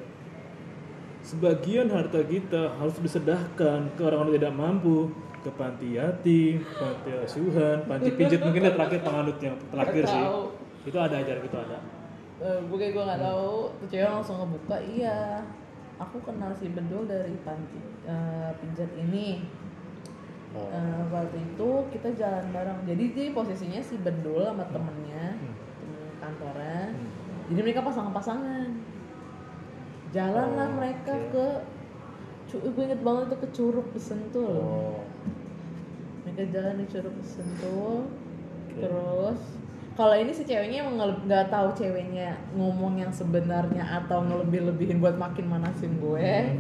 sebagian 1.22 1.88
harta 1.92 2.24
kita 2.26 2.76
harus 2.76 2.96
disedahkan 3.00 3.94
ke 3.96 4.02
orang-orang 4.02 4.36
tidak 4.36 4.54
mampu 4.56 5.12
ke 5.42 5.50
panti 5.58 5.98
yatim, 5.98 6.62
panti 6.78 7.10
asuhan, 7.24 7.88
panti 7.88 8.10
pijat 8.14 8.46
mungkin 8.46 8.68
dia 8.68 8.74
terakhir 8.76 9.00
penganut 9.02 9.38
yang 9.42 9.56
terakhir 9.72 10.04
sih. 10.06 10.22
tahu. 10.22 10.42
Itu 10.86 10.98
ada 10.98 11.16
acara 11.18 11.40
gitu 11.40 11.58
ada. 11.58 11.78
Eh, 12.42 12.60
gue 12.66 12.78
kayak 12.78 12.94
gue 12.98 13.04
nggak 13.06 13.22
tahu 13.22 13.50
tuh 13.78 13.88
cewek 13.88 14.10
langsung 14.10 14.42
ngebuka 14.42 14.78
iya 14.82 15.46
aku 16.02 16.18
kenal 16.26 16.50
si 16.58 16.74
bedul 16.74 17.06
dari 17.06 17.38
panti 17.46 17.78
eh, 18.10 18.50
pijat 18.58 18.90
ini 18.98 19.46
Oh. 20.52 20.68
Eh, 20.68 21.02
waktu 21.08 21.38
itu 21.40 21.70
kita 21.90 22.12
jalan 22.14 22.44
bareng 22.52 22.84
jadi 22.84 23.04
dia 23.10 23.32
posisinya 23.32 23.80
si 23.80 23.96
bedul 23.96 24.44
sama 24.44 24.68
temennya 24.68 25.26
Hmm. 25.34 25.56
temen 25.80 26.12
kantornya 26.20 26.82
Hmm. 26.92 27.08
jadi 27.48 27.60
mereka 27.62 27.82
pasangan-pasangan 27.82 28.68
jalan 30.12 30.50
lah 30.54 30.68
Oh, 30.68 30.76
mereka 30.76 31.14
oke. 31.14 31.32
ke 31.32 31.48
cu- 32.50 32.64
gue 32.68 32.84
inget 32.84 33.00
banget 33.00 33.24
itu 33.26 33.38
ke 33.38 33.48
Curug 33.50 33.88
Sentul 33.96 34.56
Oh. 34.60 35.00
mereka 36.22 36.44
jalan 36.52 36.76
di 36.78 36.86
Curug 36.86 37.16
Sentul 37.22 38.12
Oke. 38.68 38.76
terus 38.78 39.40
kalau 39.94 40.16
ini 40.16 40.32
si 40.32 40.44
ceweknya 40.44 40.84
emang 40.84 40.96
nggak 41.28 41.48
tahu 41.48 41.72
ceweknya 41.74 42.36
ngomong 42.52 42.96
yang 42.98 43.12
sebenarnya 43.12 43.84
atau 44.04 44.20
ngelebih-lebihin 44.22 45.00
buat 45.00 45.16
makin 45.16 45.48
manasin 45.48 45.96
gue 45.96 46.28
Hmm. 46.50 46.60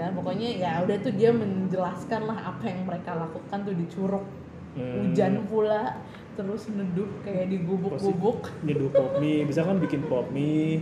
Ya 0.00 0.08
kan. 0.08 0.12
Pokoknya 0.16 0.48
ya 0.56 0.72
udah 0.80 0.96
tuh 0.98 1.12
dia 1.12 1.30
menjelaskan 1.30 2.20
lah 2.24 2.38
apa 2.48 2.64
yang 2.64 2.88
mereka 2.88 3.12
lakukan 3.14 3.58
tuh 3.60 3.76
di 3.76 3.84
Curug 3.86 4.24
Hmm. 4.70 5.02
hujan 5.02 5.50
pula 5.50 5.98
terus 6.38 6.70
neduh 6.70 7.10
kayak 7.26 7.50
di 7.50 7.58
gubuk-gubuk 7.58 8.54
nyeduh 8.62 8.86
pop 8.88 9.18
mie. 9.18 9.42
Bisa 9.42 9.66
kan 9.66 9.82
bikin 9.82 10.06
pop 10.06 10.30
mie 10.30 10.78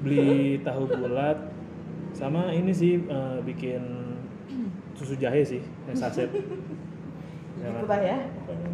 beli 0.00 0.56
tahu 0.64 0.88
bulat. 0.88 1.36
Sama 2.16 2.48
ini 2.50 2.72
sih 2.72 3.04
eh, 3.04 3.38
bikin 3.44 3.84
susu 4.96 5.14
jahe 5.14 5.44
sih 5.44 5.60
yang 5.86 5.94
saset 5.94 6.32
Ya 7.58 7.68
gitu 7.68 7.84
ya. 7.84 8.16
pokoknya 8.32 8.66